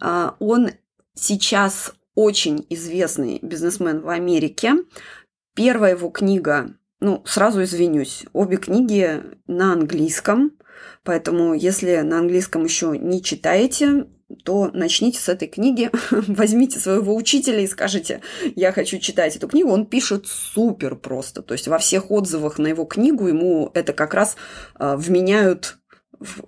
А, 0.00 0.36
он 0.38 0.70
сейчас 1.12 1.92
очень 2.14 2.64
известный 2.70 3.40
бизнесмен 3.42 4.00
в 4.00 4.08
Америке. 4.08 4.76
Первая 5.54 5.96
его 5.96 6.08
книга, 6.08 6.70
ну, 7.00 7.22
сразу 7.26 7.62
извинюсь, 7.62 8.24
обе 8.32 8.56
книги 8.56 9.22
на 9.46 9.74
английском. 9.74 10.52
Поэтому, 11.04 11.52
если 11.52 12.00
на 12.00 12.20
английском 12.20 12.64
еще 12.64 12.96
не 12.96 13.22
читаете, 13.22 14.06
то 14.44 14.70
начните 14.72 15.20
с 15.20 15.28
этой 15.28 15.48
книги, 15.48 15.90
возьмите 16.10 16.78
своего 16.78 17.14
учителя 17.14 17.60
и 17.60 17.66
скажите, 17.66 18.20
я 18.56 18.72
хочу 18.72 18.98
читать 18.98 19.36
эту 19.36 19.48
книгу. 19.48 19.70
Он 19.70 19.86
пишет 19.86 20.26
супер 20.26 20.96
просто. 20.96 21.42
То 21.42 21.54
есть 21.54 21.68
во 21.68 21.78
всех 21.78 22.10
отзывах 22.10 22.58
на 22.58 22.68
его 22.68 22.84
книгу 22.84 23.26
ему 23.26 23.70
это 23.74 23.92
как 23.92 24.14
раз 24.14 24.36
э, 24.78 24.96
вменяют 24.96 25.78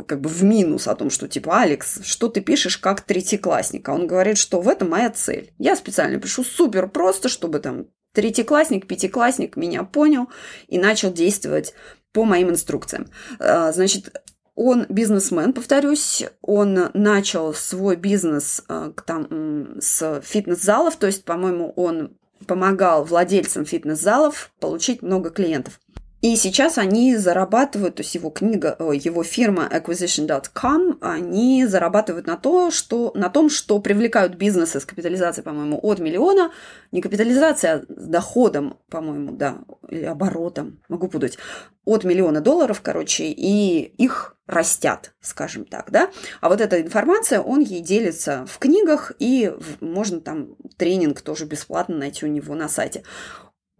как 0.06 0.20
бы 0.20 0.28
в 0.28 0.44
минус 0.44 0.86
о 0.86 0.94
том, 0.94 1.08
что 1.10 1.28
типа, 1.28 1.60
Алекс, 1.62 2.00
что 2.04 2.28
ты 2.28 2.40
пишешь 2.40 2.76
как 2.76 3.00
третьеклассник? 3.00 3.88
А 3.88 3.94
он 3.94 4.06
говорит, 4.06 4.36
что 4.36 4.60
в 4.60 4.68
этом 4.68 4.90
моя 4.90 5.10
цель. 5.10 5.54
Я 5.58 5.76
специально 5.76 6.20
пишу 6.20 6.44
супер 6.44 6.88
просто, 6.88 7.28
чтобы 7.28 7.58
там 7.58 7.86
третьеклассник, 8.12 8.86
пятиклассник 8.86 9.56
меня 9.56 9.84
понял 9.84 10.28
и 10.68 10.78
начал 10.78 11.12
действовать 11.12 11.74
по 12.12 12.24
моим 12.24 12.50
инструкциям. 12.50 13.06
А, 13.38 13.72
значит, 13.72 14.12
он 14.54 14.86
бизнесмен, 14.88 15.52
повторюсь, 15.52 16.24
он 16.42 16.90
начал 16.92 17.54
свой 17.54 17.96
бизнес 17.96 18.62
э, 18.68 18.92
там, 19.06 19.80
с 19.80 20.20
фитнес-залов, 20.22 20.96
то 20.96 21.06
есть, 21.06 21.24
по-моему, 21.24 21.72
он 21.76 22.12
помогал 22.46 23.04
владельцам 23.04 23.64
фитнес-залов 23.64 24.50
получить 24.60 25.02
много 25.02 25.30
клиентов. 25.30 25.80
И 26.22 26.36
сейчас 26.36 26.78
они 26.78 27.16
зарабатывают, 27.16 27.96
то 27.96 28.02
есть 28.02 28.14
его 28.14 28.30
книга, 28.30 28.76
его 28.92 29.24
фирма 29.24 29.68
acquisition.com, 29.68 30.98
они 31.00 31.66
зарабатывают 31.66 32.28
на, 32.28 32.36
то, 32.36 32.70
что, 32.70 33.10
на 33.16 33.28
том, 33.28 33.50
что 33.50 33.80
привлекают 33.80 34.36
бизнесы 34.36 34.78
с 34.78 34.84
капитализацией, 34.84 35.44
по-моему, 35.44 35.80
от 35.82 35.98
миллиона, 35.98 36.52
не 36.92 37.00
капитализация, 37.00 37.78
а 37.78 38.00
с 38.00 38.06
доходом, 38.06 38.78
по-моему, 38.88 39.32
да, 39.32 39.58
или 39.88 40.04
оборотом, 40.04 40.80
могу 40.88 41.08
путать, 41.08 41.38
от 41.84 42.04
миллиона 42.04 42.40
долларов, 42.40 42.82
короче, 42.82 43.24
и 43.24 43.80
их 43.80 44.36
растят, 44.46 45.14
скажем 45.20 45.64
так, 45.64 45.90
да. 45.90 46.08
А 46.40 46.48
вот 46.48 46.60
эта 46.60 46.80
информация, 46.80 47.40
он 47.40 47.58
ей 47.58 47.80
делится 47.80 48.46
в 48.46 48.58
книгах, 48.58 49.10
и 49.18 49.52
можно 49.80 50.20
там 50.20 50.54
тренинг 50.76 51.20
тоже 51.20 51.46
бесплатно 51.46 51.96
найти 51.96 52.26
у 52.26 52.28
него 52.28 52.54
на 52.54 52.68
сайте. 52.68 53.02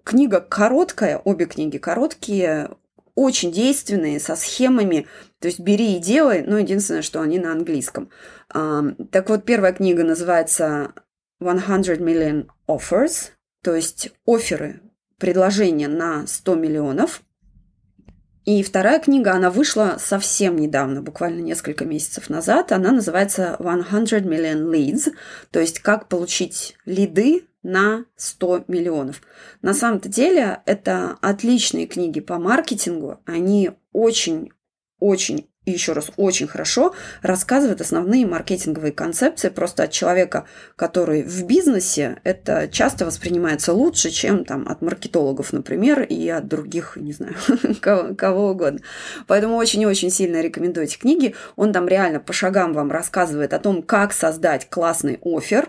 Книга 0.05 0.41
короткая, 0.41 1.19
обе 1.19 1.47
книги 1.47 1.79
короткие, 1.79 2.71
очень 3.15 3.53
действенные, 3.53 4.19
со 4.21 4.37
схемами. 4.37 5.07
То 5.39 5.49
есть 5.49 5.61
бери 5.61 5.97
и 5.97 6.01
делай, 6.01 6.43
но 6.43 6.59
единственное, 6.59 7.03
что 7.03 7.21
они 7.21 7.39
на 7.39 7.53
английском. 7.53 8.11
Так 8.49 9.29
вот, 9.29 9.45
первая 9.45 9.73
книга 9.73 10.03
называется 10.03 10.93
100 11.41 11.51
Million 11.51 12.49
Offers, 12.69 13.31
то 13.63 13.75
есть 13.75 14.13
оферы, 14.27 14.81
предложения 15.19 15.89
на 15.89 16.27
100 16.27 16.55
миллионов. 16.55 17.23
И 18.45 18.63
вторая 18.63 18.99
книга, 18.99 19.33
она 19.33 19.51
вышла 19.51 19.97
совсем 20.01 20.57
недавно, 20.57 21.01
буквально 21.01 21.41
несколько 21.41 21.85
месяцев 21.85 22.29
назад. 22.29 22.73
Она 22.73 22.91
называется 22.91 23.57
100 23.59 23.69
Million 24.25 24.71
Leads, 24.71 25.13
то 25.51 25.61
есть 25.61 25.79
как 25.79 26.09
получить 26.09 26.77
лиды 26.85 27.47
на 27.63 28.05
100 28.17 28.65
миллионов. 28.67 29.23
На 29.63 29.75
самом-то 29.75 30.09
деле 30.09 30.61
это 30.67 31.19
отличные 31.21 31.87
книги 31.87 32.21
по 32.21 32.39
маркетингу. 32.39 33.21
Они 33.27 33.71
очень 33.93 34.51
очень 34.99 35.49
и 35.65 35.71
еще 35.71 35.93
раз 35.93 36.11
очень 36.17 36.49
хорошо 36.49 36.95
рассказывает 37.23 37.81
основные 37.81 38.27
маркетинговые 38.27 38.93
концепции 38.93 39.49
просто 39.49 39.85
от 39.85 39.93
человека, 39.93 40.47
который 40.75 41.23
в 41.23 41.47
бизнесе, 41.47 42.21
это 42.25 42.69
часто 42.69 43.07
воспринимается 43.07 43.73
лучше, 43.73 44.11
чем 44.11 44.45
там 44.45 44.67
от 44.69 44.83
маркетологов, 44.83 45.53
например, 45.53 46.03
и 46.03 46.29
от 46.29 46.49
других, 46.49 46.97
не 46.97 47.13
знаю, 47.13 47.37
кого, 47.81 48.15
кого 48.15 48.51
угодно. 48.51 48.81
Поэтому 49.29 49.57
очень-очень 49.57 50.11
сильно 50.11 50.41
рекомендую 50.41 50.85
эти 50.85 50.99
книги. 50.99 51.35
Он 51.55 51.73
там 51.73 51.87
реально 51.87 52.19
по 52.19 52.33
шагам 52.33 52.73
вам 52.73 52.91
рассказывает 52.91 53.53
о 53.53 53.61
том, 53.61 53.83
как 53.83 54.13
создать 54.13 54.69
классный 54.69 55.21
офер, 55.23 55.69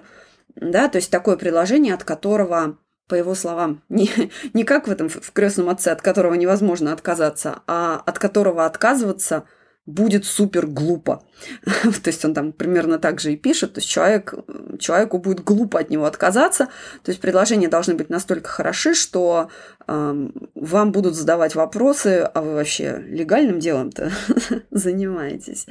да, 0.55 0.88
то 0.88 0.97
есть 0.97 1.12
такое 1.12 1.38
предложение, 1.38 1.93
от 1.93 2.03
которого 2.03 2.77
по 3.07 3.15
его 3.15 3.35
словам, 3.35 3.83
не, 3.89 4.09
не 4.53 4.63
как 4.63 4.88
в 4.88 4.91
этом 4.91 5.09
в 5.09 5.31
крестном 5.33 5.69
отце, 5.69 5.91
от 5.91 6.01
которого 6.01 6.33
невозможно 6.33 6.93
отказаться, 6.93 7.59
а 7.67 8.01
от 8.03 8.17
которого 8.17 8.65
отказываться– 8.65 9.43
будет 9.85 10.25
супер 10.25 10.67
глупо. 10.67 11.23
то 11.65 12.07
есть 12.07 12.23
он 12.23 12.33
там 12.33 12.53
примерно 12.53 12.99
так 12.99 13.19
же 13.19 13.33
и 13.33 13.37
пишет. 13.37 13.73
То 13.73 13.79
есть 13.79 13.89
человек, 13.89 14.33
человеку 14.79 15.17
будет 15.17 15.43
глупо 15.43 15.79
от 15.79 15.89
него 15.89 16.05
отказаться. 16.05 16.67
То 17.03 17.11
есть 17.11 17.19
предложения 17.19 17.67
должны 17.67 17.95
быть 17.95 18.09
настолько 18.09 18.49
хороши, 18.49 18.93
что 18.93 19.49
э, 19.87 20.29
вам 20.55 20.91
будут 20.91 21.15
задавать 21.15 21.55
вопросы, 21.55 22.29
а 22.33 22.41
вы 22.41 22.53
вообще 22.53 23.03
легальным 23.07 23.59
делом-то 23.59 24.11
занимаетесь. 24.71 25.67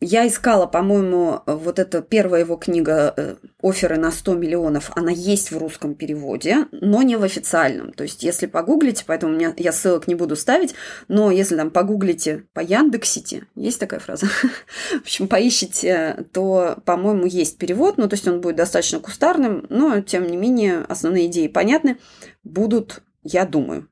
Я 0.00 0.26
искала, 0.26 0.66
по-моему, 0.66 1.42
вот 1.46 1.78
эта 1.78 2.02
первая 2.02 2.40
его 2.40 2.56
книга 2.56 3.14
э, 3.16 3.36
«Оферы 3.62 3.98
на 3.98 4.10
100 4.10 4.34
миллионов», 4.34 4.90
она 4.96 5.12
есть 5.12 5.52
в 5.52 5.58
русском 5.58 5.94
переводе, 5.94 6.66
но 6.72 7.02
не 7.02 7.16
в 7.16 7.22
официальном. 7.22 7.92
То 7.92 8.02
есть 8.02 8.24
если 8.24 8.46
погуглите, 8.46 9.04
поэтому 9.06 9.38
я 9.56 9.72
ссылок 9.72 10.08
не 10.08 10.16
буду 10.16 10.34
ставить, 10.34 10.74
но 11.06 11.30
если 11.30 11.56
там 11.56 11.70
погуглите 11.70 12.44
по 12.52 12.60
Яндексите, 12.60 13.43
есть 13.54 13.80
такая 13.80 14.00
фраза? 14.00 14.26
в 14.90 15.00
общем, 15.00 15.28
поищите, 15.28 16.26
то, 16.32 16.78
по-моему, 16.84 17.26
есть 17.26 17.58
перевод, 17.58 17.98
ну, 17.98 18.08
то 18.08 18.14
есть 18.14 18.26
он 18.26 18.40
будет 18.40 18.56
достаточно 18.56 19.00
кустарным, 19.00 19.66
но, 19.68 20.00
тем 20.00 20.26
не 20.26 20.36
менее, 20.36 20.80
основные 20.88 21.26
идеи 21.26 21.48
понятны, 21.48 21.98
будут, 22.42 23.02
я 23.22 23.44
думаю. 23.44 23.88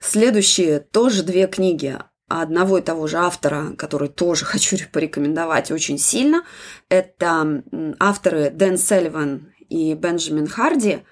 Следующие 0.00 0.80
тоже 0.80 1.22
две 1.22 1.46
книги 1.46 1.96
одного 2.40 2.78
и 2.78 2.82
того 2.82 3.06
же 3.06 3.18
автора, 3.18 3.74
который 3.76 4.08
тоже 4.08 4.44
хочу 4.46 4.76
порекомендовать 4.92 5.70
очень 5.70 5.98
сильно. 5.98 6.44
Это 6.88 7.62
авторы 7.98 8.50
Дэн 8.50 8.78
Селливан 8.78 9.52
и 9.68 9.94
Бенджамин 9.94 10.46
Харди. 10.46 11.02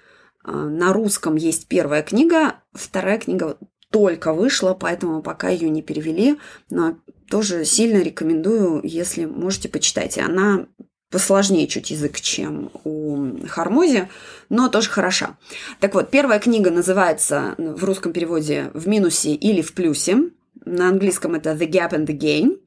На 0.42 0.92
русском 0.92 1.36
есть 1.36 1.68
первая 1.68 2.02
книга, 2.02 2.56
вторая 2.72 3.18
книга 3.18 3.58
только 3.90 4.32
вышла, 4.32 4.74
поэтому 4.74 5.22
пока 5.22 5.48
ее 5.48 5.68
не 5.68 5.82
перевели, 5.82 6.38
но 6.70 6.96
тоже 7.28 7.64
сильно 7.64 8.02
рекомендую, 8.02 8.80
если 8.84 9.24
можете, 9.24 9.68
почитайте. 9.68 10.22
Она 10.22 10.66
посложнее 11.10 11.66
чуть 11.66 11.90
язык, 11.90 12.20
чем 12.20 12.70
у 12.84 13.46
Хармози, 13.48 14.08
но 14.48 14.68
тоже 14.68 14.88
хороша. 14.88 15.36
Так 15.80 15.94
вот, 15.94 16.10
первая 16.10 16.38
книга 16.38 16.70
называется 16.70 17.54
в 17.58 17.82
русском 17.84 18.12
переводе 18.12 18.70
«В 18.74 18.86
минусе 18.86 19.34
или 19.34 19.60
в 19.60 19.74
плюсе». 19.74 20.30
На 20.64 20.88
английском 20.88 21.34
это 21.34 21.50
«The 21.50 21.68
Gap 21.68 21.92
and 21.92 22.06
the 22.06 22.16
Gain». 22.16 22.60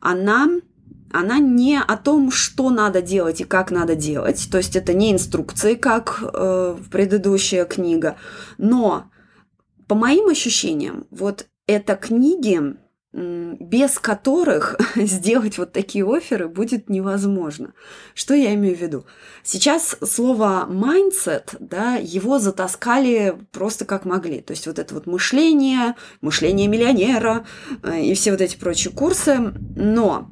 Она 0.00 0.48
она 1.14 1.38
не 1.38 1.78
о 1.78 1.96
том, 1.98 2.30
что 2.30 2.70
надо 2.70 3.02
делать 3.02 3.42
и 3.42 3.44
как 3.44 3.70
надо 3.70 3.94
делать, 3.94 4.48
то 4.50 4.56
есть 4.56 4.76
это 4.76 4.94
не 4.94 5.12
инструкции, 5.12 5.74
как 5.74 6.22
э, 6.22 6.76
предыдущая 6.90 7.66
книга, 7.66 8.16
но 8.56 9.10
по 9.92 9.94
моим 9.94 10.30
ощущениям, 10.30 11.06
вот 11.10 11.48
это 11.66 11.96
книги, 11.96 12.58
без 13.12 13.98
которых 13.98 14.80
сделать 14.96 15.58
вот 15.58 15.74
такие 15.74 16.02
оферы 16.10 16.48
будет 16.48 16.88
невозможно. 16.88 17.74
Что 18.14 18.32
я 18.32 18.54
имею 18.54 18.74
в 18.74 18.80
виду? 18.80 19.04
Сейчас 19.42 19.94
слово 20.02 20.66
mindset, 20.66 21.56
да, 21.60 21.96
его 21.96 22.38
затаскали 22.38 23.36
просто 23.50 23.84
как 23.84 24.06
могли. 24.06 24.40
То 24.40 24.52
есть 24.52 24.66
вот 24.66 24.78
это 24.78 24.94
вот 24.94 25.06
мышление, 25.06 25.94
мышление 26.22 26.68
миллионера 26.68 27.44
э, 27.82 28.00
и 28.00 28.14
все 28.14 28.30
вот 28.30 28.40
эти 28.40 28.56
прочие 28.56 28.94
курсы. 28.94 29.52
Но 29.76 30.30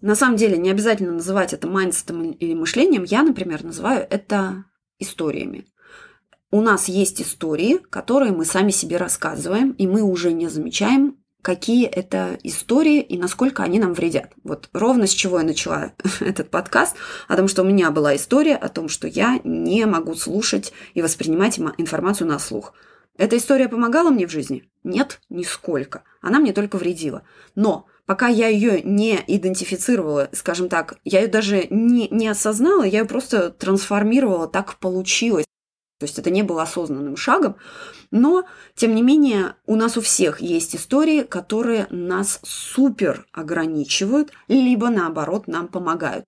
на 0.00 0.14
самом 0.14 0.36
деле 0.36 0.56
не 0.56 0.70
обязательно 0.70 1.12
называть 1.12 1.52
это 1.52 1.68
майндсетом 1.68 2.30
или 2.30 2.54
мышлением. 2.54 3.04
Я, 3.04 3.22
например, 3.22 3.64
называю 3.64 4.06
это 4.08 4.64
историями 4.98 5.66
у 6.50 6.60
нас 6.60 6.88
есть 6.88 7.22
истории, 7.22 7.78
которые 7.90 8.32
мы 8.32 8.44
сами 8.44 8.70
себе 8.70 8.96
рассказываем, 8.96 9.70
и 9.72 9.86
мы 9.86 10.02
уже 10.02 10.32
не 10.32 10.48
замечаем, 10.48 11.16
какие 11.42 11.86
это 11.86 12.38
истории 12.42 13.00
и 13.00 13.16
насколько 13.16 13.62
они 13.62 13.78
нам 13.78 13.94
вредят. 13.94 14.32
Вот 14.42 14.68
ровно 14.72 15.06
с 15.06 15.10
чего 15.10 15.38
я 15.38 15.44
начала 15.44 15.92
этот 16.20 16.50
подкаст, 16.50 16.96
о 17.28 17.36
том, 17.36 17.48
что 17.48 17.62
у 17.62 17.66
меня 17.66 17.90
была 17.90 18.16
история 18.16 18.56
о 18.56 18.68
том, 18.68 18.88
что 18.88 19.06
я 19.06 19.40
не 19.44 19.86
могу 19.86 20.14
слушать 20.14 20.72
и 20.94 21.02
воспринимать 21.02 21.58
информацию 21.78 22.26
на 22.26 22.38
слух. 22.38 22.74
Эта 23.16 23.36
история 23.36 23.68
помогала 23.68 24.10
мне 24.10 24.26
в 24.26 24.30
жизни? 24.30 24.68
Нет, 24.82 25.20
нисколько. 25.28 26.04
Она 26.22 26.38
мне 26.38 26.52
только 26.52 26.78
вредила. 26.78 27.22
Но 27.54 27.86
пока 28.06 28.28
я 28.28 28.48
ее 28.48 28.80
не 28.82 29.22
идентифицировала, 29.26 30.30
скажем 30.32 30.68
так, 30.68 30.96
я 31.04 31.20
ее 31.20 31.28
даже 31.28 31.66
не, 31.68 32.08
не 32.08 32.28
осознала, 32.28 32.82
я 32.82 33.00
ее 33.00 33.04
просто 33.04 33.50
трансформировала, 33.50 34.48
так 34.48 34.78
получилось. 34.78 35.44
То 36.00 36.04
есть 36.04 36.18
это 36.18 36.30
не 36.30 36.42
было 36.42 36.62
осознанным 36.62 37.14
шагом, 37.14 37.56
но, 38.10 38.46
тем 38.74 38.94
не 38.94 39.02
менее, 39.02 39.56
у 39.66 39.76
нас 39.76 39.98
у 39.98 40.00
всех 40.00 40.40
есть 40.40 40.74
истории, 40.74 41.24
которые 41.24 41.86
нас 41.90 42.40
супер 42.42 43.26
ограничивают, 43.32 44.32
либо 44.48 44.88
наоборот 44.88 45.46
нам 45.46 45.68
помогают. 45.68 46.24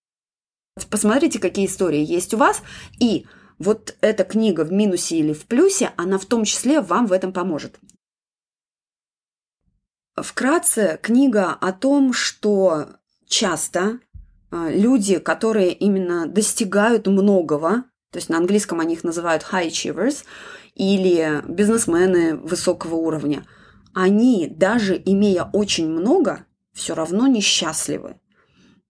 Посмотрите, 0.90 1.38
какие 1.38 1.64
истории 1.64 2.04
есть 2.04 2.34
у 2.34 2.36
вас, 2.36 2.62
и 3.00 3.24
вот 3.58 3.96
эта 4.02 4.24
книга 4.24 4.64
в 4.64 4.72
минусе 4.72 5.16
или 5.16 5.32
в 5.32 5.46
плюсе, 5.46 5.94
она 5.96 6.18
в 6.18 6.26
том 6.26 6.44
числе 6.44 6.82
вам 6.82 7.06
в 7.06 7.12
этом 7.12 7.32
поможет. 7.32 7.80
Вкратце, 10.14 11.00
книга 11.02 11.50
о 11.52 11.72
том, 11.72 12.12
что 12.12 12.88
часто 13.26 14.00
а, 14.50 14.68
люди, 14.68 15.18
которые 15.18 15.72
именно 15.72 16.26
достигают 16.26 17.06
многого, 17.06 17.84
то 18.12 18.18
есть 18.18 18.28
на 18.28 18.36
английском 18.36 18.78
они 18.78 18.94
их 18.94 19.04
называют 19.04 19.44
high 19.50 19.68
achievers, 19.68 20.24
или 20.74 21.42
бизнесмены 21.48 22.36
высокого 22.36 22.94
уровня, 22.94 23.44
они, 23.94 24.46
даже 24.46 25.00
имея 25.04 25.48
очень 25.52 25.88
много, 25.90 26.46
все 26.72 26.94
равно 26.94 27.26
несчастливы. 27.26 28.20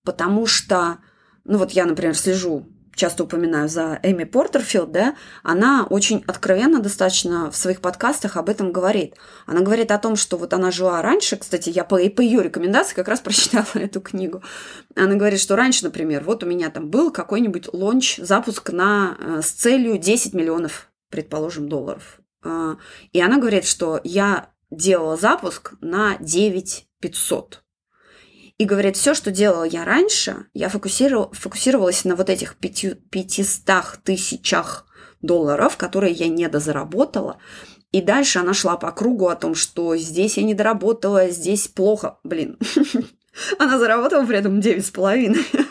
Потому 0.04 0.46
что, 0.46 0.98
ну 1.44 1.58
вот 1.58 1.70
я, 1.70 1.86
например, 1.86 2.16
слежу 2.16 2.68
часто 2.94 3.24
упоминаю 3.24 3.68
за 3.68 3.98
Эми 4.02 4.24
Портерфилд, 4.24 4.92
да, 4.92 5.16
она 5.42 5.86
очень 5.88 6.24
откровенно 6.26 6.80
достаточно 6.80 7.50
в 7.50 7.56
своих 7.56 7.80
подкастах 7.80 8.36
об 8.36 8.48
этом 8.48 8.72
говорит. 8.72 9.14
Она 9.46 9.60
говорит 9.60 9.90
о 9.90 9.98
том, 9.98 10.16
что 10.16 10.36
вот 10.36 10.52
она 10.52 10.70
жила 10.70 11.02
раньше, 11.02 11.36
кстати, 11.36 11.70
я 11.70 11.84
по, 11.84 11.96
по 12.10 12.20
ее 12.20 12.42
рекомендации 12.42 12.94
как 12.94 13.08
раз 13.08 13.20
прочитала 13.22 13.66
эту 13.74 14.00
книгу. 14.00 14.42
Она 14.96 15.14
говорит, 15.14 15.40
что 15.40 15.56
раньше, 15.56 15.84
например, 15.84 16.22
вот 16.24 16.42
у 16.42 16.46
меня 16.46 16.70
там 16.70 16.88
был 16.88 17.10
какой-нибудь 17.10 17.72
лонч, 17.72 18.18
запуск 18.18 18.70
на, 18.72 19.16
э, 19.18 19.40
с 19.42 19.50
целью 19.50 19.98
10 19.98 20.34
миллионов, 20.34 20.88
предположим, 21.10 21.68
долларов. 21.68 22.20
Э, 22.44 22.76
и 23.12 23.20
она 23.20 23.38
говорит, 23.38 23.64
что 23.64 24.00
я 24.04 24.50
делала 24.70 25.16
запуск 25.16 25.74
на 25.80 26.16
9 26.18 26.86
500. 27.00 27.62
И 28.62 28.64
говорит, 28.64 28.96
все, 28.96 29.12
что 29.12 29.32
делала 29.32 29.64
я 29.64 29.84
раньше, 29.84 30.46
я 30.54 30.68
фокусировал, 30.68 31.32
фокусировалась 31.32 32.04
на 32.04 32.14
вот 32.14 32.30
этих 32.30 32.54
500 32.54 34.04
тысячах 34.04 34.86
долларов, 35.20 35.76
которые 35.76 36.12
я 36.12 36.28
не 36.28 36.48
дозаработала. 36.48 37.38
И 37.90 38.00
дальше 38.00 38.38
она 38.38 38.54
шла 38.54 38.76
по 38.76 38.92
кругу 38.92 39.26
о 39.26 39.34
том, 39.34 39.56
что 39.56 39.96
здесь 39.96 40.36
я 40.36 40.44
не 40.44 40.54
доработала, 40.54 41.28
здесь 41.30 41.66
плохо. 41.66 42.18
Блин, 42.22 42.56
она 43.58 43.80
заработала 43.80 44.24
при 44.24 44.38
этом 44.38 44.60
9,5. 44.60 45.66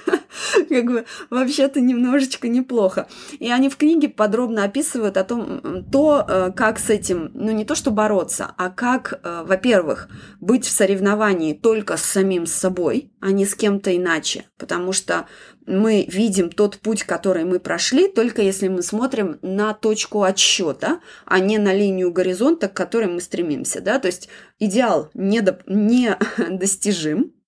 Как 0.72 0.86
бы 0.86 1.06
вообще-то 1.30 1.82
немножечко 1.82 2.48
неплохо. 2.48 3.08
И 3.40 3.52
они 3.52 3.70
в 3.70 3.78
книге 3.78 4.10
подробно 4.10 4.64
описывают 4.64 5.18
о 5.18 5.24
том, 5.24 5.86
то, 5.92 6.26
э, 6.28 6.52
как 6.56 6.80
с 6.80 6.90
этим, 6.90 7.32
ну 7.34 7.52
не 7.52 7.66
то 7.66 7.76
что 7.76 7.92
бороться, 7.92 8.54
а 8.58 8.70
как, 8.70 9.20
э, 9.24 9.44
во-первых, 9.46 10.10
быть 10.40 10.66
в 10.66 10.72
соревновании 10.72 11.54
только 11.54 11.98
с 11.98 12.04
самим 12.04 12.46
собой, 12.46 13.12
а 13.20 13.32
не 13.32 13.46
с 13.46 13.56
кем-то 13.56 13.96
иначе. 13.96 14.46
Потому 14.58 14.94
что 14.94 15.28
мы 15.68 16.06
видим 16.08 16.50
тот 16.50 16.80
путь, 16.80 17.04
который 17.04 17.46
мы 17.46 17.60
прошли, 17.60 18.08
только 18.08 18.42
если 18.42 18.68
мы 18.68 18.82
смотрим 18.82 19.38
на 19.42 19.74
точку 19.74 20.24
отсчета, 20.24 21.00
а 21.26 21.40
не 21.40 21.58
на 21.58 21.74
линию 21.74 22.12
горизонта, 22.12 22.68
к 22.68 22.74
которой 22.74 23.08
мы 23.08 23.22
стремимся. 23.22 23.82
Да? 23.82 24.00
То 24.00 24.08
есть 24.08 24.30
идеал 24.60 25.10
недостижим, 25.14 27.34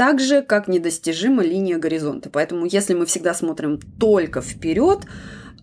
так 0.00 0.18
же, 0.18 0.40
как 0.40 0.66
недостижима 0.66 1.42
линия 1.42 1.76
горизонта. 1.76 2.30
Поэтому 2.30 2.64
если 2.64 2.94
мы 2.94 3.04
всегда 3.04 3.34
смотрим 3.34 3.78
только 3.98 4.40
вперед, 4.40 5.00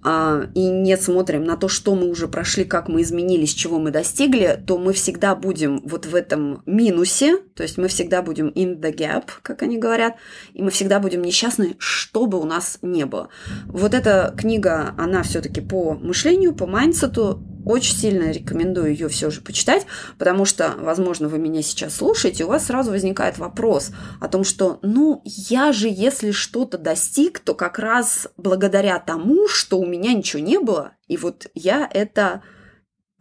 а, 0.04 0.44
и 0.54 0.70
не 0.70 0.96
смотрим 0.96 1.44
на 1.44 1.58
то, 1.58 1.68
что 1.68 1.96
мы 1.96 2.08
уже 2.08 2.28
прошли, 2.28 2.64
как 2.64 2.88
мы 2.88 3.02
изменились, 3.02 3.56
чего 3.56 3.80
мы 3.80 3.90
достигли, 3.90 4.62
то 4.68 4.78
мы 4.78 4.94
всегда 4.94 5.34
будем 5.34 5.82
вот 5.84 6.06
в 6.06 6.14
этом 6.14 6.62
минусе, 6.68 7.38
то 7.56 7.64
есть 7.64 7.80
мы 7.80 7.88
всегда 7.88 8.22
будем 8.22 8.50
in 8.50 8.80
the 8.80 8.96
gap, 8.96 9.24
как 9.42 9.64
они 9.64 9.80
говорят, 9.80 10.18
и 10.54 10.62
мы 10.62 10.70
всегда 10.70 11.00
будем 11.00 11.24
несчастны, 11.24 11.76
что 11.80 12.28
бы 12.28 12.40
у 12.40 12.46
нас 12.46 12.78
не 12.84 13.08
было. 13.08 13.30
Вот 13.66 13.96
эта 13.96 14.36
книга, 14.38 14.94
она 15.00 15.24
все-таки 15.24 15.62
по 15.62 15.96
мышлению, 15.96 16.54
по 16.54 16.68
майндсету, 16.68 17.42
очень 17.66 17.96
сильно 17.96 18.32
рекомендую 18.32 18.92
ее 18.92 19.10
все 19.10 19.30
же 19.30 19.42
почитать, 19.42 19.86
потому 20.18 20.46
что, 20.46 20.76
возможно, 20.78 21.28
вы 21.28 21.40
меня 21.40 21.62
сейчас 21.62 21.96
слушаете, 21.96 22.46
у 22.46 22.50
вас 22.50 22.66
сразу 22.66 22.92
возникает 22.92 23.38
вопрос 23.38 23.92
о 24.20 24.28
том, 24.28 24.44
что, 24.44 24.80
ну, 24.82 25.22
я 25.26 25.72
же, 25.72 25.88
если 25.90 26.32
что-то 26.32 26.78
достиг, 26.78 27.40
то 27.40 27.54
как 27.56 27.80
раз 27.80 28.28
благодаря 28.38 29.00
тому, 29.00 29.48
что 29.48 29.80
у 29.80 29.86
меня 29.86 30.14
ничего 30.14 30.42
не 30.42 30.60
было, 30.60 30.94
и 31.08 31.18
вот 31.18 31.48
я 31.54 31.90
это 31.92 32.42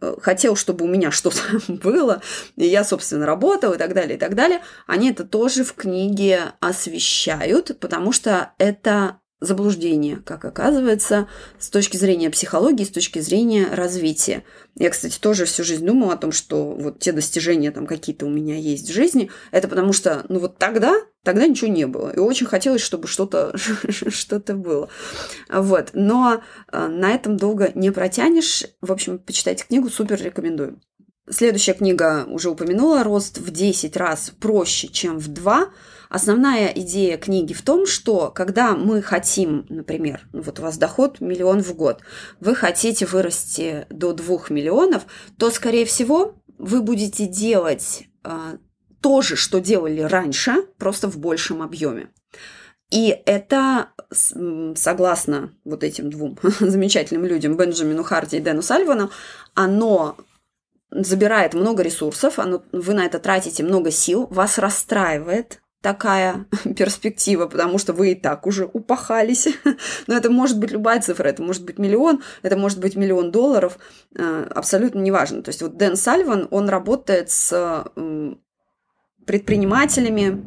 э, 0.01 0.15
хотел, 0.21 0.55
чтобы 0.55 0.85
у 0.85 0.87
меня 0.87 1.11
что-то 1.11 1.41
было, 1.67 2.21
и 2.55 2.65
я, 2.65 2.83
собственно, 2.83 3.25
работал 3.25 3.73
и 3.73 3.77
так 3.77 3.93
далее, 3.93 4.17
и 4.17 4.19
так 4.19 4.35
далее, 4.35 4.61
они 4.85 5.11
это 5.11 5.23
тоже 5.23 5.63
в 5.63 5.73
книге 5.73 6.53
освещают, 6.59 7.79
потому 7.79 8.11
что 8.11 8.53
это 8.57 9.19
заблуждение, 9.39 10.17
как 10.17 10.45
оказывается, 10.45 11.27
с 11.59 11.69
точки 11.69 11.97
зрения 11.97 12.29
психологии, 12.29 12.83
с 12.83 12.89
точки 12.89 13.19
зрения 13.19 13.67
развития. 13.71 14.43
Я, 14.75 14.89
кстати, 14.89 15.19
тоже 15.19 15.45
всю 15.45 15.63
жизнь 15.63 15.85
думала 15.85 16.13
о 16.13 16.17
том, 16.17 16.31
что 16.31 16.71
вот 16.71 16.99
те 16.99 17.11
достижения 17.11 17.71
там 17.71 17.85
какие-то 17.85 18.25
у 18.25 18.29
меня 18.29 18.57
есть 18.57 18.89
в 18.89 18.93
жизни, 18.93 19.29
это 19.51 19.67
потому 19.67 19.93
что, 19.93 20.25
ну 20.29 20.39
вот 20.39 20.57
тогда, 20.57 20.95
тогда 21.23 21.45
ничего 21.45 21.71
не 21.71 21.85
было. 21.85 22.09
И 22.09 22.19
очень 22.19 22.47
хотелось, 22.47 22.81
чтобы 22.81 23.07
что-то 23.07 23.53
что 24.09 24.39
было. 24.39 24.89
Вот. 25.49 25.89
Но 25.93 26.41
э, 26.71 26.87
на 26.87 27.11
этом 27.11 27.37
долго 27.37 27.71
не 27.75 27.91
протянешь. 27.91 28.63
В 28.81 28.91
общем, 28.91 29.19
почитайте 29.19 29.65
книгу, 29.65 29.89
супер 29.89 30.21
рекомендую. 30.21 30.79
Следующая 31.29 31.73
книга 31.73 32.25
уже 32.29 32.49
упомянула, 32.49 33.03
рост 33.03 33.37
в 33.37 33.51
10 33.51 33.97
раз 33.97 34.31
проще, 34.39 34.87
чем 34.87 35.19
в 35.19 35.27
2. 35.27 35.69
Основная 36.09 36.67
идея 36.67 37.17
книги 37.17 37.53
в 37.53 37.61
том, 37.61 37.85
что 37.85 38.31
когда 38.31 38.75
мы 38.75 39.01
хотим, 39.01 39.65
например, 39.69 40.21
ну 40.33 40.41
вот 40.41 40.59
у 40.59 40.61
вас 40.61 40.77
доход 40.77 41.19
миллион 41.19 41.61
в 41.61 41.75
год, 41.75 42.01
вы 42.39 42.55
хотите 42.55 43.05
вырасти 43.05 43.85
до 43.89 44.13
двух 44.13 44.49
миллионов, 44.49 45.05
то, 45.37 45.51
скорее 45.51 45.85
всего, 45.85 46.35
вы 46.57 46.81
будете 46.81 47.27
делать 47.27 48.05
э, 48.23 48.57
то 49.01 49.21
же, 49.21 49.35
что 49.35 49.59
делали 49.59 50.01
раньше, 50.01 50.63
просто 50.77 51.09
в 51.09 51.17
большем 51.17 51.61
объеме. 51.61 52.09
И 52.89 53.21
это, 53.25 53.89
согласно 54.13 55.53
вот 55.65 55.83
этим 55.83 56.09
двум 56.09 56.37
замечательным 56.59 57.25
людям, 57.25 57.57
Бенджамину 57.57 58.03
Харди 58.03 58.37
и 58.37 58.39
Дэну 58.39 58.61
Сальвану, 58.61 59.11
оно 59.55 60.15
забирает 60.89 61.53
много 61.53 61.83
ресурсов, 61.83 62.39
оно, 62.39 62.63
вы 62.71 62.93
на 62.93 63.05
это 63.05 63.19
тратите 63.19 63.63
много 63.63 63.91
сил, 63.91 64.27
вас 64.27 64.57
расстраивает, 64.57 65.61
такая 65.87 66.45
перспектива, 66.75 67.47
потому 67.47 67.77
что 67.77 67.93
вы 67.93 68.11
и 68.11 68.15
так 68.15 68.45
уже 68.45 68.69
упахались. 68.73 69.47
Но 70.07 70.17
это 70.17 70.29
может 70.29 70.59
быть 70.59 70.71
любая 70.71 71.01
цифра, 71.01 71.29
это 71.29 71.41
может 71.41 71.63
быть 71.63 71.79
миллион, 71.79 72.21
это 72.41 72.57
может 72.57 72.79
быть 72.79 72.97
миллион 72.97 73.31
долларов, 73.31 73.79
э, 74.13 74.47
абсолютно 74.53 74.99
неважно. 74.99 75.41
То 75.43 75.49
есть 75.49 75.61
вот 75.61 75.77
Дэн 75.77 75.95
Сальван, 75.95 76.49
он 76.51 76.67
работает 76.67 77.29
с 77.29 77.85
предпринимателями, 79.25 80.43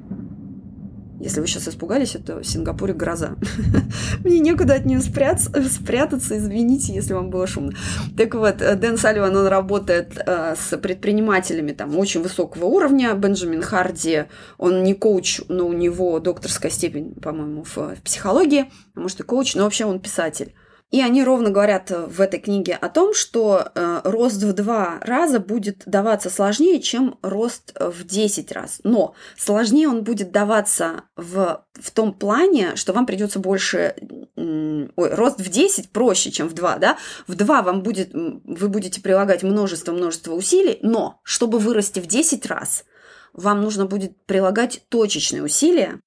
если 1.21 1.41
вы 1.41 1.47
сейчас 1.47 1.69
испугались, 1.69 2.15
это 2.15 2.41
в 2.41 2.45
Сингапуре 2.45 2.95
гроза. 2.95 3.37
Мне 4.25 4.41
некуда 4.41 4.75
от 4.75 4.87
нее 4.87 5.01
спрятаться, 5.01 5.63
спрятаться, 5.69 6.39
извините, 6.39 6.95
если 6.95 7.13
вам 7.13 7.31
было 7.31 7.47
шумно. 7.47 7.73
Так 8.17 8.35
вот, 8.35 8.63
э, 8.63 8.75
Дэн 8.75 8.97
Салливан, 8.97 9.37
он 9.37 9.47
работает 9.47 10.17
э, 10.17 10.55
с 10.59 10.77
предпринимателями 10.79 11.73
там 11.73 11.97
очень 11.99 12.23
высокого 12.23 12.65
уровня. 12.65 13.15
Бенджамин 13.15 13.63
Харди, 13.63 14.25
он 14.57 14.83
не 14.83 14.95
коуч, 14.95 15.43
но 15.49 15.69
у 15.69 15.73
него 15.75 16.19
докторская 16.21 16.71
степень, 16.71 17.15
по-моему, 17.15 17.65
в, 17.65 17.77
в 17.77 18.03
психологии, 18.03 18.71
а 18.95 19.01
может 19.01 19.21
и 19.21 19.23
коуч, 19.23 19.55
но 19.55 19.65
вообще 19.65 19.85
он 19.85 20.01
писатель. 20.01 20.55
И 20.91 21.01
они 21.01 21.23
ровно 21.23 21.51
говорят 21.51 21.91
э, 21.93 22.07
в 22.07 22.21
этой 22.21 22.41
книге 22.41 22.75
о 22.75 22.89
том, 22.89 23.15
что 23.15 23.71
э, 23.75 24.01
рост 24.05 24.43
в 24.43 24.53
два 24.53 24.99
раза 25.03 25.39
будет 25.39 25.83
даваться 25.87 26.31
сложнее, 26.31 26.81
чем 26.81 27.19
рост 27.23 27.73
в 27.79 28.05
10 28.05 28.51
раз. 28.51 28.81
Но 28.83 29.15
сложнее 29.37 29.89
он 29.89 30.03
будет 30.03 30.33
даваться 30.33 31.05
в, 31.17 31.65
в 31.75 31.91
том 31.93 32.13
плане, 32.13 32.75
что 32.75 32.93
вам 32.93 33.07
придется 33.07 33.39
больше... 33.39 33.95
Ой, 34.37 35.15
рост 35.15 35.41
в 35.41 35.49
10 35.49 35.91
проще, 35.91 36.33
чем 36.33 36.49
в 36.49 36.55
2, 36.55 36.79
да? 36.79 36.99
В 37.29 37.37
2 37.37 37.63
вам 37.63 37.83
будет, 37.83 38.11
вы 38.13 38.69
будете 38.69 39.01
прилагать 39.01 39.45
множество-множество 39.45 40.35
усилий, 40.35 40.81
но 40.83 41.21
чтобы 41.23 41.59
вырасти 41.59 42.01
в 42.01 42.07
10 42.07 42.47
раз, 42.47 42.85
вам 43.33 43.61
нужно 43.61 43.87
будет 43.87 44.25
прилагать 44.27 44.83
точечные 44.89 45.45
усилия, 45.45 46.01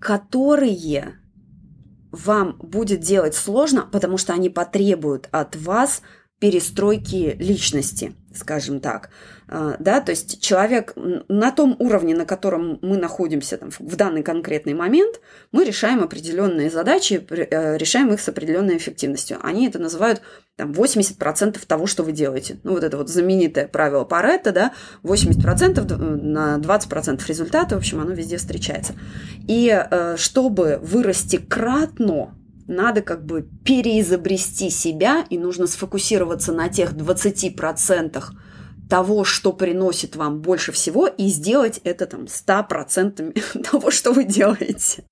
которые 0.00 1.21
вам 2.12 2.56
будет 2.58 3.00
делать 3.00 3.34
сложно, 3.34 3.88
потому 3.90 4.18
что 4.18 4.32
они 4.32 4.50
потребуют 4.50 5.28
от 5.32 5.56
вас 5.56 6.02
перестройки 6.38 7.36
личности, 7.38 8.14
скажем 8.36 8.80
так. 8.80 9.10
А, 9.48 9.76
да, 9.78 10.00
то 10.00 10.10
есть 10.10 10.40
человек 10.40 10.94
на 10.96 11.52
том 11.52 11.76
уровне, 11.78 12.14
на 12.14 12.24
котором 12.24 12.78
мы 12.82 12.96
находимся 12.96 13.58
там, 13.58 13.70
в 13.70 13.96
данный 13.96 14.22
конкретный 14.22 14.74
момент, 14.74 15.20
мы 15.52 15.64
решаем 15.64 16.02
определенные 16.02 16.70
задачи, 16.70 17.26
э, 17.30 17.76
решаем 17.76 18.12
их 18.12 18.20
с 18.20 18.28
определенной 18.28 18.76
эффективностью. 18.76 19.38
Они 19.42 19.68
это 19.68 19.78
называют 19.78 20.22
там, 20.56 20.72
80% 20.72 21.58
того, 21.66 21.86
что 21.86 22.02
вы 22.02 22.12
делаете. 22.12 22.58
Ну, 22.62 22.72
вот 22.72 22.84
это 22.84 22.96
вот 22.96 23.08
знаменитое 23.08 23.68
правило 23.68 24.04
Паретта, 24.04 24.52
да, 24.52 24.72
80% 25.02 25.96
на 25.96 26.58
20% 26.58 27.26
результата, 27.26 27.74
в 27.74 27.78
общем, 27.78 28.00
оно 28.00 28.12
везде 28.12 28.36
встречается. 28.36 28.94
И 29.48 29.68
э, 29.68 30.16
чтобы 30.16 30.78
вырасти 30.82 31.36
кратно, 31.36 32.34
надо 32.66 33.02
как 33.02 33.24
бы 33.24 33.48
переизобрести 33.64 34.70
себя, 34.70 35.24
и 35.30 35.38
нужно 35.38 35.66
сфокусироваться 35.66 36.52
на 36.52 36.68
тех 36.68 36.92
20% 36.92 38.22
того, 38.88 39.24
что 39.24 39.52
приносит 39.52 40.16
вам 40.16 40.40
больше 40.40 40.72
всего, 40.72 41.06
и 41.06 41.28
сделать 41.28 41.80
это 41.84 42.06
там 42.06 42.24
100% 42.24 43.62
того, 43.70 43.90
что 43.90 44.12
вы 44.12 44.24
делаете. 44.24 45.04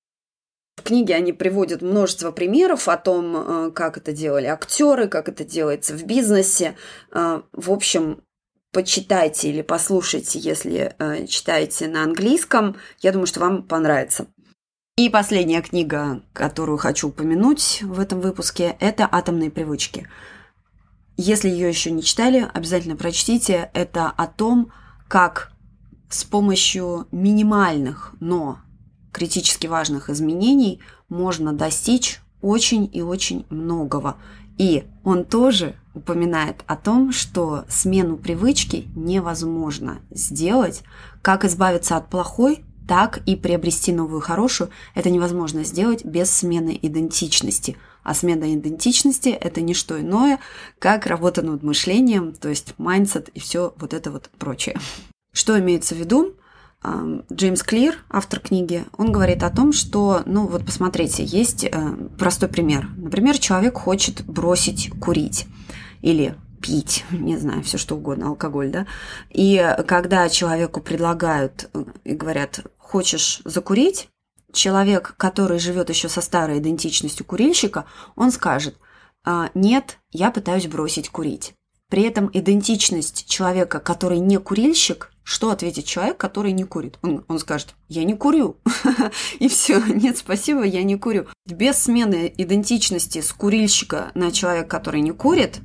В 0.76 0.82
книге 0.82 1.14
они 1.14 1.32
приводят 1.32 1.82
множество 1.82 2.30
примеров 2.30 2.88
о 2.88 2.96
том, 2.96 3.36
э, 3.36 3.70
как 3.72 3.98
это 3.98 4.12
делали 4.12 4.46
актеры, 4.46 5.08
как 5.08 5.28
это 5.28 5.44
делается 5.44 5.94
в 5.94 6.04
бизнесе. 6.04 6.76
Э, 7.12 7.42
в 7.52 7.70
общем, 7.70 8.22
почитайте 8.72 9.50
или 9.50 9.60
послушайте, 9.60 10.38
если 10.38 10.94
э, 10.98 11.26
читаете 11.26 11.86
на 11.88 12.02
английском. 12.02 12.76
Я 13.00 13.12
думаю, 13.12 13.26
что 13.26 13.40
вам 13.40 13.62
понравится. 13.62 14.26
И 15.00 15.08
последняя 15.08 15.62
книга, 15.62 16.20
которую 16.34 16.76
хочу 16.76 17.08
упомянуть 17.08 17.80
в 17.82 17.98
этом 17.98 18.20
выпуске, 18.20 18.76
это 18.80 19.08
«Атомные 19.10 19.50
привычки». 19.50 20.06
Если 21.16 21.48
ее 21.48 21.70
еще 21.70 21.90
не 21.90 22.02
читали, 22.02 22.46
обязательно 22.52 22.96
прочтите. 22.96 23.70
Это 23.72 24.10
о 24.10 24.26
том, 24.26 24.72
как 25.08 25.52
с 26.10 26.22
помощью 26.24 27.08
минимальных, 27.12 28.12
но 28.20 28.58
критически 29.10 29.66
важных 29.66 30.10
изменений 30.10 30.82
можно 31.08 31.54
достичь 31.54 32.20
очень 32.42 32.86
и 32.92 33.00
очень 33.00 33.46
многого. 33.48 34.18
И 34.58 34.84
он 35.02 35.24
тоже 35.24 35.76
упоминает 35.94 36.62
о 36.66 36.76
том, 36.76 37.10
что 37.10 37.64
смену 37.70 38.18
привычки 38.18 38.86
невозможно 38.94 40.02
сделать, 40.10 40.82
как 41.22 41.46
избавиться 41.46 41.96
от 41.96 42.10
плохой, 42.10 42.66
так 42.90 43.20
и 43.24 43.37
приобрести 43.37 43.92
новую 43.92 44.20
хорошую 44.20 44.70
это 44.96 45.11
невозможно 45.11 45.62
сделать 45.62 46.05
без 46.05 46.29
смены 46.29 46.76
идентичности. 46.83 47.76
А 48.03 48.14
смена 48.14 48.53
идентичности– 48.53 49.29
это 49.40 49.61
не 49.61 49.74
что 49.74 50.00
иное, 50.00 50.40
как 50.81 51.07
работа 51.07 51.42
над 51.42 51.62
мышлением, 51.62 52.33
то 52.33 52.48
есть 52.48 52.74
mindset 52.79 53.31
и 53.33 53.38
все 53.38 53.74
вот 53.76 53.94
это 53.94 54.11
вот 54.11 54.29
прочее. 54.40 54.76
Что 55.33 55.57
имеется 55.61 55.94
в 55.94 55.98
виду? 55.98 56.35
Джеймс 57.33 57.62
Клир, 57.62 57.94
автор 58.11 58.40
книги, 58.40 58.85
он 58.98 59.12
говорит 59.12 59.44
о 59.44 59.50
том, 59.50 59.72
что, 59.72 60.22
ну 60.26 60.48
вот 60.48 60.66
посмотрите, 60.66 61.22
есть 61.22 61.62
э, 61.62 61.70
простой 62.18 62.48
пример. 62.48 62.88
Например, 62.96 63.38
человек 63.38 63.79
хочет 63.79 64.24
бросить 64.24 64.90
курить 64.98 65.46
или 66.03 66.35
пить, 66.61 67.05
не 67.11 67.37
знаю, 67.37 67.62
все 67.62 67.79
что 67.79 67.96
угодно, 67.96 68.29
алкоголь, 68.29 68.70
да. 68.70 68.87
И 69.31 69.76
когда 69.87 70.29
человеку 70.29 70.81
предлагают 70.81 71.68
э, 71.72 71.85
и 72.05 72.14
говорят, 72.14 72.61
хочешь 72.90 73.40
закурить, 73.44 74.09
человек, 74.53 75.14
который 75.16 75.61
живет 75.61 75.90
еще 75.90 76.09
со 76.09 76.20
старой 76.20 76.59
идентичностью 76.59 77.24
курильщика, 77.24 77.85
он 78.16 78.33
скажет, 78.33 78.76
«А, 79.24 79.50
нет, 79.55 79.98
я 80.11 80.33
пытаюсь 80.33 80.66
бросить 80.66 81.09
курить. 81.09 81.55
При 81.88 82.03
этом 82.03 82.31
идентичность 82.33 83.29
человека, 83.29 83.79
который 83.79 84.18
не 84.18 84.38
курильщик, 84.38 85.12
что 85.22 85.50
ответит 85.50 85.85
человек, 85.85 86.16
который 86.16 86.50
не 86.50 86.64
курит? 86.64 86.98
Он, 87.03 87.24
он 87.29 87.38
скажет, 87.38 87.76
я 87.88 88.03
не 88.03 88.14
курю. 88.14 88.57
И 89.38 89.48
все, 89.48 89.81
нет, 89.87 90.18
спасибо, 90.18 90.64
я 90.64 90.83
не 90.83 90.96
курю. 90.96 91.26
Без 91.46 91.79
смены 91.79 92.33
идентичности 92.37 93.20
с 93.20 93.33
курильщика 93.33 94.11
на 94.14 94.33
человека, 94.33 94.68
который 94.68 95.00
не 95.00 95.12
курит, 95.12 95.61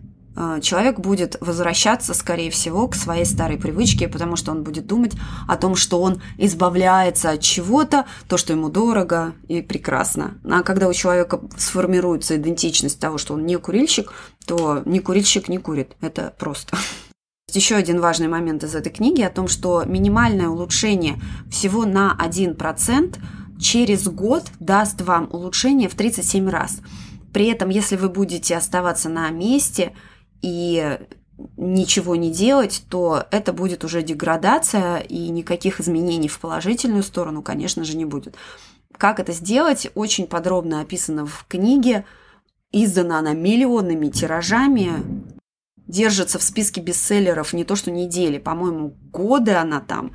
человек 0.61 0.99
будет 0.99 1.37
возвращаться, 1.39 2.13
скорее 2.13 2.51
всего, 2.51 2.87
к 2.87 2.95
своей 2.95 3.25
старой 3.25 3.57
привычке, 3.57 4.07
потому 4.07 4.35
что 4.35 4.51
он 4.51 4.63
будет 4.63 4.87
думать 4.87 5.13
о 5.47 5.55
том, 5.55 5.75
что 5.75 6.01
он 6.01 6.21
избавляется 6.37 7.31
от 7.31 7.41
чего-то, 7.41 8.05
то, 8.27 8.37
что 8.37 8.53
ему 8.53 8.69
дорого 8.69 9.33
и 9.47 9.61
прекрасно. 9.61 10.37
А 10.43 10.63
когда 10.63 10.87
у 10.87 10.93
человека 10.93 11.39
сформируется 11.57 12.35
идентичность 12.35 12.99
того, 12.99 13.17
что 13.17 13.33
он 13.33 13.45
не 13.45 13.57
курильщик, 13.57 14.11
то 14.45 14.81
не 14.85 14.99
курильщик 14.99 15.47
не 15.47 15.57
курит. 15.57 15.95
Это 16.01 16.33
просто. 16.37 16.77
Еще 17.53 17.75
один 17.75 18.01
важный 18.01 18.27
момент 18.27 18.63
из 18.63 18.75
этой 18.75 18.91
книги 18.91 19.21
о 19.21 19.29
том, 19.29 19.47
что 19.47 19.83
минимальное 19.85 20.49
улучшение 20.49 21.21
всего 21.49 21.85
на 21.85 22.17
1% 22.21 23.17
через 23.59 24.07
год 24.07 24.43
даст 24.59 25.01
вам 25.01 25.29
улучшение 25.31 25.87
в 25.87 25.95
37 25.95 26.49
раз. 26.49 26.81
При 27.31 27.47
этом, 27.47 27.69
если 27.69 27.95
вы 27.95 28.09
будете 28.09 28.57
оставаться 28.57 29.09
на 29.09 29.29
месте 29.29 29.93
и 30.45 30.99
ничего 31.57 32.15
не 32.15 32.31
делать, 32.31 32.83
то 32.87 33.25
это 33.31 33.51
будет 33.51 33.83
уже 33.83 34.03
деградация, 34.03 34.99
и 34.99 35.29
никаких 35.29 35.81
изменений 35.81 36.27
в 36.27 36.39
положительную 36.39 37.01
сторону, 37.01 37.41
конечно 37.41 37.83
же, 37.83 37.97
не 37.97 38.05
будет. 38.05 38.35
Как 38.95 39.19
это 39.19 39.31
сделать, 39.31 39.87
очень 39.95 40.27
подробно 40.27 40.81
описано 40.81 41.25
в 41.25 41.45
книге. 41.47 42.05
Издана 42.71 43.19
она 43.19 43.33
миллионными 43.33 44.09
тиражами, 44.09 45.03
держится 45.87 46.37
в 46.37 46.43
списке 46.43 46.79
бестселлеров 46.79 47.53
не 47.53 47.63
то 47.63 47.75
что 47.75 47.89
недели, 47.89 48.37
по-моему, 48.37 48.95
годы 49.11 49.53
она 49.53 49.81
там. 49.81 50.11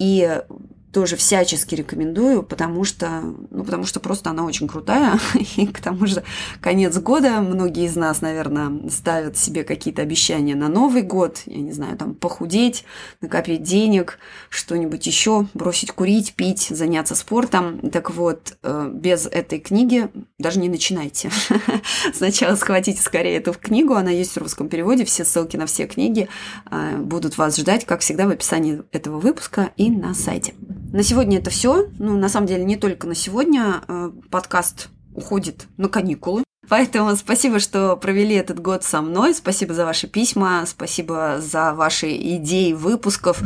И 0.00 0.42
тоже 0.92 1.16
всячески 1.16 1.74
рекомендую, 1.74 2.42
потому 2.42 2.84
что, 2.84 3.22
ну, 3.50 3.64
потому 3.64 3.84
что 3.84 4.00
просто 4.00 4.30
она 4.30 4.44
очень 4.44 4.68
крутая. 4.68 5.18
И 5.56 5.66
к 5.66 5.80
тому 5.80 6.06
же 6.06 6.22
конец 6.60 6.96
года 6.98 7.40
многие 7.40 7.84
из 7.84 7.96
нас, 7.96 8.20
наверное, 8.20 8.88
ставят 8.88 9.36
себе 9.36 9.64
какие-то 9.64 10.02
обещания 10.02 10.54
на 10.54 10.68
Новый 10.68 11.02
год. 11.02 11.42
Я 11.46 11.60
не 11.60 11.72
знаю, 11.72 11.96
там 11.96 12.14
похудеть, 12.14 12.84
накопить 13.20 13.62
денег, 13.62 14.18
что-нибудь 14.48 15.06
еще, 15.06 15.46
бросить 15.54 15.92
курить, 15.92 16.34
пить, 16.34 16.68
заняться 16.70 17.14
спортом. 17.14 17.90
Так 17.90 18.10
вот, 18.10 18.56
э, 18.62 18.90
без 18.92 19.26
этой 19.26 19.58
книги 19.58 20.08
даже 20.38 20.58
не 20.58 20.68
начинайте. 20.68 21.30
Сначала 22.14 22.56
схватите 22.56 23.02
скорее 23.02 23.36
эту 23.36 23.52
книгу, 23.52 23.94
она 23.94 24.10
есть 24.10 24.32
в 24.32 24.38
русском 24.38 24.68
переводе, 24.68 25.04
все 25.04 25.24
ссылки 25.24 25.56
на 25.56 25.66
все 25.66 25.86
книги 25.86 26.28
э, 26.70 26.96
будут 26.96 27.36
вас 27.36 27.56
ждать, 27.56 27.84
как 27.84 28.00
всегда, 28.00 28.26
в 28.26 28.30
описании 28.30 28.82
этого 28.92 29.18
выпуска 29.18 29.70
и 29.76 29.90
на 29.90 30.14
сайте. 30.14 30.54
На 30.92 31.02
сегодня 31.02 31.38
это 31.38 31.50
все. 31.50 31.88
Ну, 31.98 32.16
на 32.16 32.30
самом 32.30 32.46
деле, 32.46 32.64
не 32.64 32.76
только 32.76 33.06
на 33.06 33.14
сегодня. 33.14 33.82
Э, 33.88 34.10
подкаст 34.30 34.88
уходит 35.14 35.66
на 35.76 35.88
каникулы. 35.88 36.44
Поэтому 36.66 37.14
спасибо, 37.16 37.58
что 37.60 37.96
провели 37.96 38.34
этот 38.34 38.60
год 38.60 38.84
со 38.84 39.02
мной. 39.02 39.34
Спасибо 39.34 39.74
за 39.74 39.84
ваши 39.84 40.06
письма, 40.06 40.64
спасибо 40.66 41.40
за 41.40 41.74
ваши 41.74 42.14
идеи 42.36 42.72
выпусков. 42.72 43.42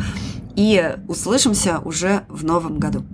И 0.54 0.94
услышимся 1.08 1.80
уже 1.80 2.24
в 2.28 2.44
новом 2.44 2.78
году. 2.78 3.04